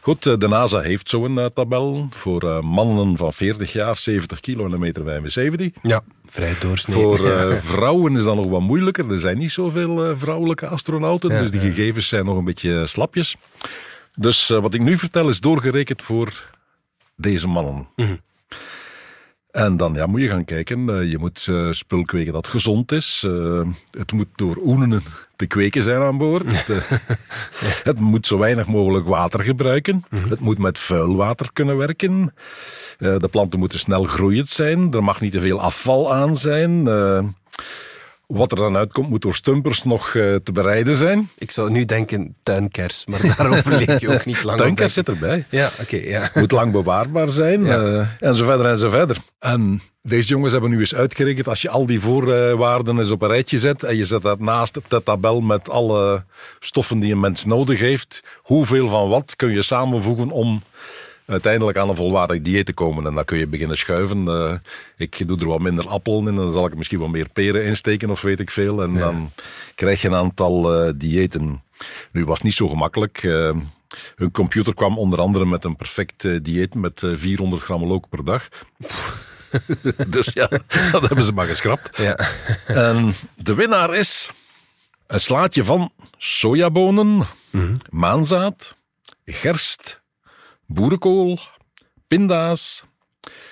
goed, 0.00 0.26
eh, 0.26 0.38
de 0.38 0.48
NASA 0.48 0.80
heeft 0.80 1.08
zo'n 1.08 1.38
eh, 1.38 1.44
tabel 1.54 2.06
voor 2.10 2.64
mannen 2.64 3.16
van 3.16 3.32
40 3.32 3.72
jaar, 3.72 3.96
70 3.96 4.40
kilo 4.40 4.64
en 4.64 4.72
een 4.72 4.80
meter 4.80 5.04
75. 5.04 5.82
Ja, 5.82 6.02
vrij 6.26 6.54
doorsnee. 6.60 6.96
Voor 6.96 7.18
vrouwen 7.74 8.16
is 8.16 8.22
dat 8.22 8.36
nog 8.36 8.48
wat 8.48 8.60
moeilijker. 8.60 9.10
Er 9.10 9.20
zijn 9.20 9.38
niet 9.38 9.52
zoveel 9.52 10.16
vrouwelijke 10.16 10.66
astronauten, 10.66 11.30
Ja, 11.30 11.42
dus 11.42 11.50
die 11.50 11.60
gegevens 11.60 12.08
zijn 12.08 12.24
nog 12.24 12.36
een 12.36 12.44
beetje 12.44 12.86
slapjes. 12.86 13.36
Dus 14.14 14.50
eh, 14.50 14.60
wat 14.60 14.74
ik 14.74 14.80
nu 14.80 14.98
vertel 14.98 15.28
is 15.28 15.40
doorgerekend 15.40 16.02
voor 16.02 16.50
deze 17.16 17.48
mannen. 17.48 17.88
Mhm. 17.96 18.16
En 19.50 19.76
dan 19.76 19.94
ja, 19.94 20.06
moet 20.06 20.20
je 20.20 20.28
gaan 20.28 20.44
kijken. 20.44 20.88
Eh, 20.88 21.10
je 21.10 21.18
moet 21.18 21.46
eh, 21.48 21.70
spul 21.70 22.04
kweken 22.04 22.32
dat 22.32 22.48
gezond 22.48 22.92
is. 22.92 23.26
Het 23.90 24.12
moet 24.12 24.28
door 24.34 24.56
oenen 24.56 25.02
te 25.36 25.46
kweken 25.46 25.82
zijn 25.82 26.02
aan 26.02 26.18
boord. 26.18 26.52
Het, 26.66 27.80
het 27.82 28.00
moet 28.00 28.26
zo 28.26 28.38
weinig 28.38 28.66
mogelijk 28.66 29.06
water 29.06 29.42
gebruiken. 29.42 30.04
Mhm. 30.10 30.28
Het 30.28 30.40
moet 30.40 30.58
met 30.58 30.78
vuil 30.78 31.16
water 31.16 31.52
kunnen 31.52 31.76
werken. 31.76 32.34
De 32.98 33.28
planten 33.30 33.58
moeten 33.58 33.78
snel 33.78 34.04
groeiend 34.04 34.48
zijn. 34.48 34.92
Er 34.92 35.04
mag 35.04 35.20
niet 35.20 35.32
te 35.32 35.40
veel 35.40 35.60
afval 35.60 36.14
aan 36.14 36.36
zijn. 36.36 36.84
Wat 38.30 38.50
er 38.52 38.58
dan 38.58 38.76
uitkomt, 38.76 39.08
moet 39.08 39.22
door 39.22 39.34
stumpers 39.34 39.82
nog 39.82 40.14
eh, 40.14 40.34
te 40.34 40.52
bereiden 40.52 40.96
zijn. 40.96 41.28
Ik 41.38 41.50
zou 41.50 41.70
nu 41.70 41.84
denken 41.84 42.36
tuinkers, 42.42 43.06
maar 43.06 43.20
daarover 43.36 43.72
leef 43.76 44.00
je 44.00 44.08
ook 44.08 44.24
niet 44.24 44.42
lang. 44.42 44.58
Tuinkers 44.58 44.92
zit 44.92 45.08
erbij. 45.08 45.44
Ja, 45.48 45.70
oké, 45.80 45.96
ja. 45.96 46.30
Moet 46.34 46.52
lang 46.52 46.72
bewaarbaar 46.72 47.28
zijn. 47.28 47.64
Ja. 47.64 47.82
eh, 47.82 48.06
en 48.28 48.34
zo 48.34 48.44
verder 48.44 48.66
en 48.66 48.78
zo 48.78 48.90
verder. 48.90 49.16
En 49.38 49.80
deze 50.02 50.28
jongens 50.28 50.52
hebben 50.52 50.70
nu 50.70 50.78
eens 50.78 50.94
uitgerekend, 50.94 51.48
als 51.48 51.62
je 51.62 51.68
al 51.68 51.86
die 51.86 52.00
voorwaarden 52.00 52.98
eens 52.98 53.10
op 53.10 53.22
een 53.22 53.28
rijtje 53.28 53.58
zet 53.58 53.82
en 53.82 53.96
je 53.96 54.04
zet 54.04 54.22
dat 54.22 54.40
naast 54.40 54.78
de 54.88 55.02
tabel 55.02 55.40
met 55.40 55.70
alle 55.70 56.24
stoffen 56.60 56.98
die 56.98 57.12
een 57.12 57.20
mens 57.20 57.44
nodig 57.44 57.80
heeft, 57.80 58.22
hoeveel 58.36 58.88
van 58.88 59.08
wat 59.08 59.36
kun 59.36 59.50
je 59.50 59.62
samenvoegen 59.62 60.30
om 60.30 60.62
uiteindelijk 61.30 61.78
aan 61.78 61.88
een 61.88 61.96
volwaardig 61.96 62.40
dieet 62.40 62.66
te 62.66 62.72
komen. 62.72 63.06
En 63.06 63.14
dan 63.14 63.24
kun 63.24 63.38
je 63.38 63.46
beginnen 63.46 63.76
schuiven. 63.76 64.28
Eh, 64.28 64.54
ik 64.96 65.28
doe 65.28 65.38
er 65.38 65.46
wat 65.46 65.60
minder 65.60 65.88
appelen 65.88 66.20
in 66.20 66.28
en 66.28 66.34
dan 66.34 66.52
zal 66.52 66.66
ik 66.66 66.76
misschien 66.76 66.98
wat 66.98 67.08
meer 67.08 67.28
peren 67.28 67.64
insteken 67.64 68.10
of 68.10 68.20
weet 68.20 68.40
ik 68.40 68.50
veel. 68.50 68.82
En 68.82 68.94
dan 68.94 69.30
krijg 69.74 70.02
je 70.02 70.08
een 70.08 70.14
aantal 70.14 70.74
eh, 70.74 70.92
diëten. 70.96 71.62
Nu 72.12 72.24
was 72.24 72.36
het 72.36 72.46
niet 72.46 72.54
zo 72.54 72.68
gemakkelijk. 72.68 73.22
Eh, 73.22 73.56
hun 74.14 74.30
computer 74.30 74.74
kwam 74.74 74.98
onder 74.98 75.20
andere 75.20 75.46
met 75.46 75.64
een 75.64 75.76
perfect 75.76 76.44
dieet 76.44 76.74
met 76.74 77.02
eh, 77.02 77.10
400 77.14 77.62
gram 77.62 77.84
look 77.84 78.08
per 78.08 78.24
dag. 78.24 78.48
dus 80.06 80.30
ja, 80.32 80.48
dat 80.92 81.02
hebben 81.02 81.24
ze 81.24 81.32
maar 81.32 81.46
geschrapt. 81.46 81.96
ja. 81.96 82.18
En 82.66 83.12
de 83.36 83.54
winnaar 83.54 83.94
is 83.94 84.30
een 85.06 85.20
slaatje 85.20 85.64
van 85.64 85.92
sojabonen, 86.16 87.22
maanzaad, 87.90 88.76
gerst, 89.24 89.99
boerenkool, 90.72 91.38
pinda's, 92.06 92.84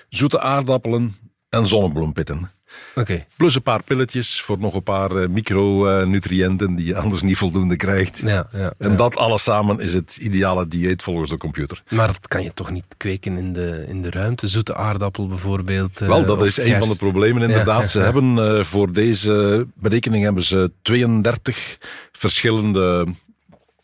zoete 0.08 0.40
aardappelen 0.40 1.16
en 1.48 1.66
zonnebloempitten. 1.66 2.50
Oké, 2.94 3.26
Plus 3.36 3.54
een 3.54 3.62
paar 3.62 3.82
pilletjes 3.82 4.40
voor 4.40 4.58
nog 4.58 4.74
een 4.74 4.82
paar 4.82 5.16
eh, 5.16 5.28
micronutriënten 5.28 6.74
die 6.74 6.86
je 6.86 6.96
anders 6.96 7.22
niet 7.22 7.36
voldoende 7.36 7.76
krijgt. 7.76 8.18
ja, 8.18 8.48
ja. 8.52 8.72
En 8.78 8.90
ja. 8.90 8.96
dat 8.96 9.16
alles 9.16 9.42
samen 9.42 9.80
is 9.80 9.94
het 9.94 10.16
ideale 10.16 10.68
dieet 10.68 11.02
volgens 11.02 11.30
de 11.30 11.36
computer. 11.36 11.82
Maar 11.90 12.06
dat 12.06 12.28
kan 12.28 12.42
je 12.42 12.54
toch 12.54 12.70
niet 12.70 12.84
kweken 12.96 13.36
in 13.36 13.52
de, 13.52 13.84
in 13.88 14.02
de 14.02 14.10
ruimte? 14.10 14.46
Zoete 14.48 14.74
aardappel 14.74 15.28
bijvoorbeeld? 15.28 16.00
eh, 16.00 16.08
Wel, 16.08 16.24
dat 16.24 16.46
is 16.46 16.56
een 16.56 16.78
van 16.78 16.88
de 16.88 16.96
problemen 16.96 17.42
inderdaad. 17.42 17.90
Ze 17.90 18.00
hebben 18.00 18.38
eh, 18.58 18.64
voor 18.64 18.92
deze 18.92 19.66
berekening 19.74 20.24
hebben 20.24 20.42
ze 20.44 20.72
32 20.82 21.78
verschillende 22.12 23.06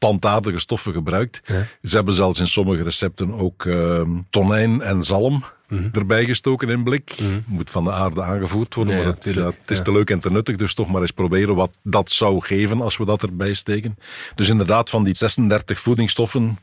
plantaardige 0.05 0.59
stoffen 0.59 0.93
gebruikt. 0.93 1.41
Ja. 1.45 1.67
Ze 1.83 1.97
hebben 1.97 2.15
zelfs 2.15 2.41
in 2.41 2.47
sommige 2.47 2.83
recepten 2.83 3.33
ook 3.35 3.67
eh, 3.67 4.01
tonijn 4.31 4.81
en 4.81 5.05
zalm 5.05 5.45
Mhm. 5.69 5.89
erbij 5.93 6.25
gestoken 6.25 6.69
in 6.69 6.83
blik. 6.83 7.17
Moet 7.47 7.71
van 7.71 7.85
de 7.85 7.93
aarde 7.93 8.23
aangevoerd 8.23 8.75
worden, 8.75 8.97
maar 8.97 9.07
het, 9.07 9.25
ja, 9.25 9.33
tuurlijk, 9.33 9.59
het 9.61 9.71
is 9.71 9.79
ja. 9.79 9.85
te 9.85 9.93
leuk 9.93 10.11
en 10.11 10.19
te 10.19 10.31
nuttig. 10.31 10.57
Dus 10.57 10.75
toch 10.75 10.91
maar 10.91 11.01
eens 11.01 11.11
proberen 11.11 11.55
wat 11.55 11.77
dat 11.83 12.11
zou 12.11 12.41
geven 12.41 12.81
als 12.81 12.97
we 12.97 13.05
dat 13.05 13.23
erbij 13.23 13.55
steken. 13.55 13.99
Dus 14.35 14.49
inderdaad, 14.49 14.91
van 14.91 15.05
die 15.05 15.17
36 15.17 15.81
voedingsstoffen 15.81 16.59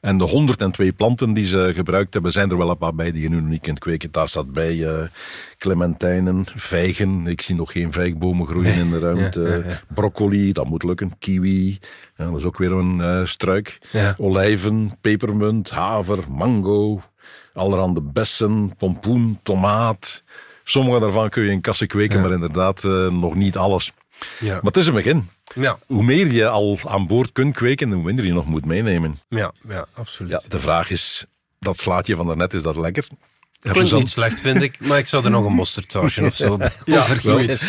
en 0.00 0.18
de 0.18 0.24
102 0.24 0.92
planten 0.92 1.32
die 1.32 1.46
ze 1.46 1.70
gebruikt 1.74 2.12
hebben, 2.12 2.32
zijn 2.32 2.50
er 2.50 2.56
wel 2.56 2.70
een 2.70 2.78
paar 2.78 2.94
bij 2.94 3.12
die 3.12 3.22
je 3.22 3.28
nu 3.28 3.40
nog 3.40 3.48
niet 3.48 3.62
kunt 3.62 3.78
kweken. 3.78 4.10
Daar 4.10 4.28
staat 4.28 4.52
bij 4.52 4.86
eh, 4.88 5.06
clementijnen, 5.58 6.44
vijgen. 6.54 7.26
Ik 7.26 7.40
zie 7.40 7.54
nog 7.54 7.72
geen 7.72 7.92
vijgbomen 7.92 8.46
groeien 8.46 8.74
in 8.74 8.90
de 8.90 8.98
ruimte. 8.98 9.40
ja, 9.40 9.70
ja. 9.70 9.80
Broccoli, 9.94 10.52
dat 10.52 10.66
moet 10.66 10.82
lukken. 10.82 11.18
Kiwi, 11.18 11.78
dat 12.16 12.36
is 12.36 12.44
ook 12.44 12.58
weer 12.58 12.72
een 12.72 13.00
eh, 13.00 13.24
struik. 13.24 13.78
Olijven, 14.18 14.98
pepermunt, 15.00 15.70
haver, 15.70 16.18
mango. 16.30 17.02
Allerhande 17.52 18.00
bessen, 18.00 18.76
pompoen, 18.76 19.38
tomaat. 19.42 20.24
Sommige 20.64 21.00
daarvan 21.00 21.28
kun 21.28 21.42
je 21.42 21.50
in 21.50 21.60
kassen 21.60 21.86
kweken, 21.86 22.20
maar 22.20 22.32
inderdaad 22.32 22.84
eh, 22.84 23.10
nog 23.10 23.34
niet 23.34 23.56
alles. 23.56 23.92
Ja. 24.38 24.54
Maar 24.54 24.62
het 24.62 24.76
is 24.76 24.86
een 24.86 24.94
begin. 24.94 25.28
Ja, 25.54 25.78
Hoe 25.86 26.02
meer 26.02 26.26
je 26.32 26.48
al 26.48 26.78
aan 26.84 27.06
boord 27.06 27.32
kunt 27.32 27.54
kweken, 27.54 27.92
hoe 27.92 28.02
minder 28.02 28.24
je 28.24 28.32
nog 28.32 28.46
moet 28.46 28.64
meenemen. 28.64 29.18
ja, 29.28 29.52
ja, 29.68 29.86
absoluut. 29.94 30.30
Ja, 30.30 30.42
de 30.48 30.58
vraag 30.58 30.90
is, 30.90 31.24
dat 31.58 31.78
slaatje 31.78 32.16
van 32.16 32.26
daarnet, 32.26 32.54
is 32.54 32.62
dat 32.62 32.76
lekker? 32.76 33.06
Klinkt 33.60 33.92
niet 33.92 34.10
slecht, 34.10 34.40
vind 34.40 34.62
ik, 34.62 34.80
maar 34.80 34.98
ik 34.98 35.06
zou 35.06 35.24
er 35.24 35.30
nog 35.30 35.44
een 35.44 35.52
mosterdsausje 35.52 36.24
of 36.24 36.34
zo 36.34 36.56
bij 36.58 36.72
overgieten. 36.86 37.68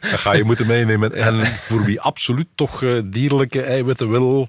Dat 0.00 0.20
ga 0.20 0.32
je 0.32 0.44
moeten 0.44 0.66
meenemen. 0.66 1.12
En 1.12 1.46
voor 1.46 1.84
wie 1.84 2.00
absoluut 2.00 2.48
toch 2.54 2.82
eh, 2.82 2.98
dierlijke 3.04 3.62
eiwitten 3.62 4.10
wil, 4.10 4.48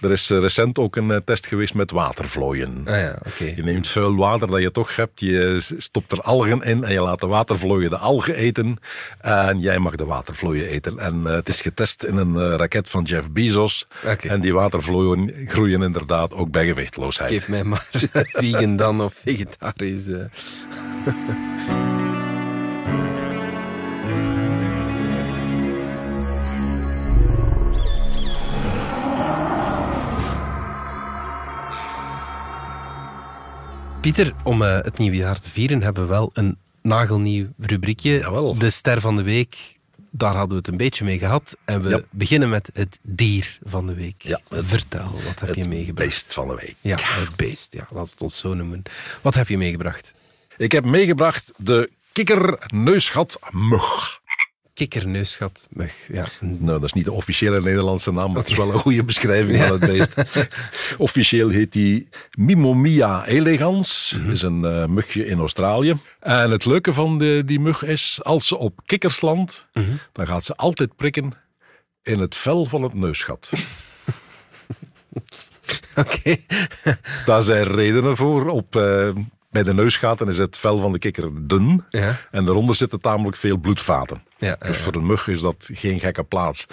er 0.00 0.12
is 0.12 0.30
eh, 0.30 0.38
recent 0.38 0.78
ook 0.78 0.96
een 0.96 1.10
eh, 1.10 1.16
test 1.24 1.46
geweest 1.46 1.74
met 1.74 1.90
watervlooien. 1.90 2.82
Ah 2.84 2.96
ja. 2.96 3.18
Je 3.38 3.62
neemt 3.62 3.88
vuil 3.88 4.16
water 4.16 4.48
dat 4.48 4.62
je 4.62 4.70
toch 4.70 4.96
hebt, 4.96 5.20
je 5.20 5.60
stopt 5.78 6.12
er 6.12 6.20
algen 6.20 6.62
in 6.62 6.84
en 6.84 6.92
je 6.92 7.00
laat 7.00 7.20
de 7.20 7.26
watervlooien 7.26 7.90
de 7.90 7.96
algen 7.96 8.34
eten. 8.34 8.78
En 9.20 9.60
jij 9.60 9.78
mag 9.78 9.94
de 9.94 10.04
watervlooien 10.04 10.68
eten. 10.68 10.98
En 10.98 11.26
eh, 11.26 11.32
het 11.32 11.48
is 11.48 11.60
getest 11.60 12.04
in 12.04 12.16
een 12.16 12.56
raket 12.56 12.88
van 12.88 13.02
Jeff 13.02 13.30
Bezos. 13.30 13.86
En 14.20 14.40
die 14.40 14.54
watervlooien 14.54 15.32
groeien 15.46 15.82
inderdaad 15.82 16.34
ook 16.34 16.50
bij 16.50 16.66
gewichtloosheid. 16.66 17.30
Geef 17.30 17.48
mij 17.48 17.64
maar 17.64 17.88
vegan 18.12 18.76
dan 18.76 19.00
of 19.00 19.14
vegetarisch. 19.14 20.10
Pieter, 34.00 34.32
om 34.44 34.62
eh, 34.62 34.78
het 34.80 34.98
nieuwe 34.98 35.16
jaar 35.16 35.40
te 35.40 35.48
vieren 35.50 35.82
hebben 35.82 36.02
we 36.02 36.08
wel 36.08 36.30
een 36.32 36.56
nagelnieuw 36.82 37.46
rubriekje. 37.58 38.18
Jawel. 38.18 38.58
De 38.58 38.70
ster 38.70 39.00
van 39.00 39.16
de 39.16 39.22
week, 39.22 39.56
daar 40.10 40.30
hadden 40.34 40.50
we 40.50 40.56
het 40.56 40.68
een 40.68 40.76
beetje 40.76 41.04
mee 41.04 41.18
gehad. 41.18 41.56
En 41.64 41.82
we 41.82 41.88
Ja. 41.88 42.00
beginnen 42.10 42.48
met 42.48 42.70
het 42.72 42.98
dier 43.02 43.58
van 43.62 43.86
de 43.86 43.94
week. 43.94 44.22
Ja, 44.22 44.40
het- 44.48 44.64
Vertel, 44.66 45.10
wat 45.12 45.40
heb 45.40 45.54
je 45.54 45.60
Het 45.60 45.68
meegebracht? 45.70 46.08
beest 46.08 46.34
van 46.34 46.48
de 46.48 46.54
week. 46.54 46.74
Ja, 46.80 46.96
het 47.00 47.36
beest. 47.36 47.72
Ja, 47.72 47.86
laat 47.90 48.10
het 48.10 48.22
ons 48.22 48.38
zo 48.38 48.54
noemen. 48.54 48.82
Wat 49.22 49.34
heb 49.34 49.48
je 49.48 49.58
meegebracht? 49.58 50.12
Ik 50.56 50.72
heb 50.72 50.84
meegebracht 50.84 51.50
de 51.56 51.90
kikkerneusgatmug. 52.12 54.20
Kikkerneusgatmug. 54.78 55.94
Ja, 56.12 56.24
Nou, 56.40 56.66
dat 56.66 56.82
is 56.84 56.92
niet 56.92 57.04
de 57.04 57.12
officiële 57.12 57.60
Nederlandse 57.60 58.12
naam, 58.12 58.32
maar 58.32 58.40
het 58.40 58.50
is 58.50 58.56
wel 58.56 58.72
een 58.72 58.78
goede 58.78 59.04
beschrijving 59.04 59.62
van 59.62 59.80
het 59.80 59.90
beest. 59.90 60.14
Officieel 60.98 61.48
heet 61.48 61.72
die 61.72 62.08
Mimomia 62.38 63.26
elegans. 63.26 64.14
Dat 64.24 64.32
is 64.34 64.42
een 64.42 64.64
eh, 64.64 64.86
mugje 64.86 65.24
in 65.26 65.38
Australië. 65.38 65.94
En 66.20 66.50
het 66.50 66.64
leuke 66.64 66.92
van 66.92 67.18
de, 67.18 67.42
die 67.46 67.60
mug 67.60 67.82
is, 67.82 68.18
als 68.22 68.46
ze 68.46 68.56
op 68.56 68.80
kikkers 68.86 69.20
landt, 69.20 69.68
Mhm. 69.72 69.90
dan 70.12 70.26
gaat 70.26 70.44
ze 70.44 70.54
altijd 70.56 70.96
prikken 70.96 71.32
in 72.02 72.18
het 72.20 72.36
vel 72.36 72.64
van 72.66 72.82
het 72.82 72.94
neusgat. 72.94 73.50
Oké. 75.96 76.36
Daar 77.24 77.42
zijn 77.42 77.64
redenen 77.64 78.16
voor. 78.16 78.46
Op, 78.48 78.76
eh, 78.76 79.08
bij 79.50 79.62
de 79.62 79.74
neusgaten 79.74 80.28
is 80.28 80.38
het 80.38 80.58
vel 80.58 80.80
van 80.80 80.92
de 80.92 80.98
kikker 80.98 81.30
dun. 81.48 81.84
Ja. 81.90 82.16
En 82.30 82.44
daaronder 82.44 82.74
zitten 82.74 83.00
tamelijk 83.00 83.36
veel 83.36 83.56
bloedvaten. 83.56 84.22
Ja, 84.38 84.56
Dus 84.58 84.76
voor 84.76 84.94
een 84.94 85.06
mug 85.06 85.28
is 85.28 85.40
dat 85.40 85.68
geen 85.72 86.00
gekke 86.00 86.24
plaats. 86.24 86.66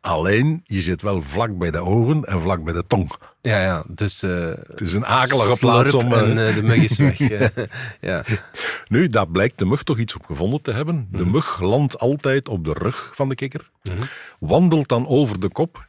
Alleen, 0.00 0.60
je 0.64 0.80
zit 0.82 1.02
wel 1.02 1.22
vlak 1.22 1.58
bij 1.58 1.70
de 1.70 1.78
ogen 1.78 2.24
en 2.24 2.40
vlak 2.40 2.64
bij 2.64 2.72
de 2.72 2.84
tong. 2.86 3.10
ja, 3.40 3.60
ja. 3.62 3.84
Dus... 3.88 4.22
eh 4.22 4.46
Het 4.66 4.80
is 4.80 4.92
een 4.92 5.06
akelige 5.06 5.56
plaats 5.58 5.94
om... 5.94 6.12
eh, 6.12 6.20
En 6.20 6.46
eh, 6.48 6.54
de 6.54 6.62
mug 6.62 6.76
is 6.76 6.96
weg. 6.98 7.20
eh. 7.30 7.46
ja. 8.00 8.22
Nu, 8.88 9.08
daar 9.08 9.28
blijkt 9.28 9.58
de 9.58 9.64
mug 9.64 9.82
toch 9.82 9.98
iets 9.98 10.14
op 10.14 10.24
gevonden 10.26 10.62
te 10.62 10.72
hebben. 10.72 11.08
Mhm. 11.10 11.18
De 11.18 11.26
mug 11.30 11.60
landt 11.60 11.98
altijd 11.98 12.48
op 12.48 12.64
de 12.64 12.72
rug 12.72 13.10
van 13.14 13.28
de 13.28 13.34
kikker. 13.34 13.70
Wandelt 14.38 14.88
dan 14.88 15.06
over 15.06 15.40
de 15.40 15.48
kop. 15.48 15.88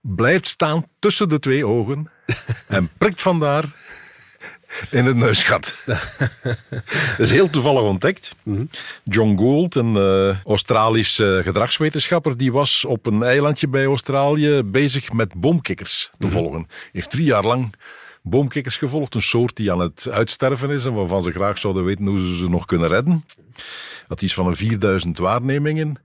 blijft 0.00 0.46
staan 0.48 0.84
tussen 0.98 1.28
de 1.28 1.38
twee 1.38 1.66
ogen 1.66 2.10
en 2.68 2.88
prikt 2.98 3.22
vandaar 3.22 3.64
in 4.90 5.04
het 5.04 5.16
neusgat. 5.16 5.76
Dat 5.84 7.18
is 7.18 7.30
heel 7.30 7.50
toevallig 7.50 7.82
ontdekt. 7.82 8.34
John 9.04 9.36
Gould, 9.38 9.74
een 9.74 9.94
uh, 9.94 10.44
Australisch 10.44 11.18
uh, 11.18 11.42
gedragswetenschapper, 11.42 12.36
die 12.36 12.52
was 12.52 12.84
op 12.84 13.06
een 13.06 13.22
eilandje 13.22 13.68
bij 13.68 13.84
Australië 13.84 14.62
bezig 14.62 15.12
met 15.12 15.34
boomkikkers 15.34 16.10
te 16.18 16.28
volgen. 16.28 16.66
Heeft 16.92 17.10
drie 17.10 17.24
jaar 17.24 17.44
lang 17.44 17.74
boomkikkers 18.22 18.76
gevolgd, 18.76 19.14
een 19.14 19.22
soort 19.22 19.56
die 19.56 19.72
aan 19.72 19.80
het 19.80 20.08
uitsterven 20.10 20.70
is 20.70 20.84
en 20.84 20.92
waarvan 20.92 21.22
ze 21.22 21.30
graag 21.30 21.58
zouden 21.58 21.84
weten 21.84 22.06
hoe 22.06 22.18
ze 22.18 22.36
ze 22.36 22.48
nog 22.48 22.64
kunnen 22.64 22.88
redden. 22.88 23.24
Dat 24.08 24.22
is 24.22 24.34
van 24.34 24.46
een 24.46 24.56
4000 24.56 25.18
waarnemingen. 25.18 25.96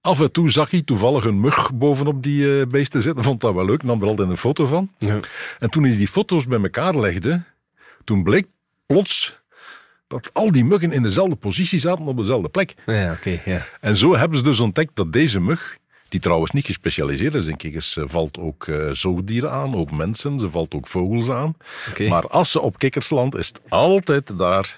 Af 0.00 0.20
en 0.20 0.32
toe 0.32 0.50
zag 0.50 0.70
hij 0.70 0.82
toevallig 0.82 1.24
een 1.24 1.40
mug 1.40 1.74
bovenop 1.74 2.22
die 2.22 2.42
uh, 2.42 2.66
beesten 2.66 3.02
zitten. 3.02 3.24
Vond 3.24 3.40
dat 3.40 3.54
wel 3.54 3.64
leuk, 3.64 3.82
nam 3.82 4.02
er 4.02 4.08
altijd 4.08 4.28
een 4.28 4.36
foto 4.36 4.66
van. 4.66 4.90
Ja. 4.98 5.18
En 5.58 5.70
toen 5.70 5.84
hij 5.84 5.96
die 5.96 6.08
foto's 6.08 6.46
bij 6.46 6.60
elkaar 6.60 6.96
legde, 6.96 7.42
toen 8.10 8.22
bleek 8.22 8.46
plots 8.86 9.40
dat 10.06 10.30
al 10.32 10.52
die 10.52 10.64
muggen 10.64 10.92
in 10.92 11.02
dezelfde 11.02 11.36
positie 11.36 11.78
zaten 11.78 12.06
op 12.06 12.16
dezelfde 12.16 12.48
plek. 12.48 12.74
Ja, 12.86 13.12
oké, 13.12 13.40
ja. 13.44 13.66
En 13.80 13.96
zo 13.96 14.16
hebben 14.16 14.38
ze 14.38 14.44
dus 14.44 14.60
ontdekt 14.60 14.90
dat 14.94 15.12
deze 15.12 15.40
mug, 15.40 15.76
die 16.08 16.20
trouwens 16.20 16.50
niet 16.50 16.64
gespecialiseerd 16.64 17.34
is 17.34 17.46
in 17.46 17.56
kikkers, 17.56 17.90
ze 17.90 18.08
valt 18.08 18.38
ook 18.38 18.66
uh, 18.66 18.90
zoogdieren 18.92 19.50
aan, 19.50 19.74
ook 19.74 19.90
mensen, 19.90 20.40
ze 20.40 20.50
valt 20.50 20.74
ook 20.74 20.86
vogels 20.86 21.30
aan. 21.30 21.56
Maar 22.08 22.28
als 22.28 22.50
ze 22.50 22.60
op 22.60 22.78
kikkers 22.78 23.10
landt, 23.10 23.36
is 23.36 23.48
het 23.48 23.60
altijd 23.68 24.38
daar 24.38 24.76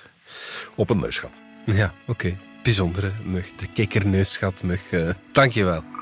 op 0.74 0.90
een 0.90 0.98
neusgat. 1.00 1.32
Ja, 1.66 1.94
oké. 2.06 2.38
Bijzondere 2.62 3.12
mug. 3.24 3.52
De 3.54 3.66
kikkerneusgatmug. 3.72 4.92
Uh, 4.92 5.10
dankjewel. 5.32 6.01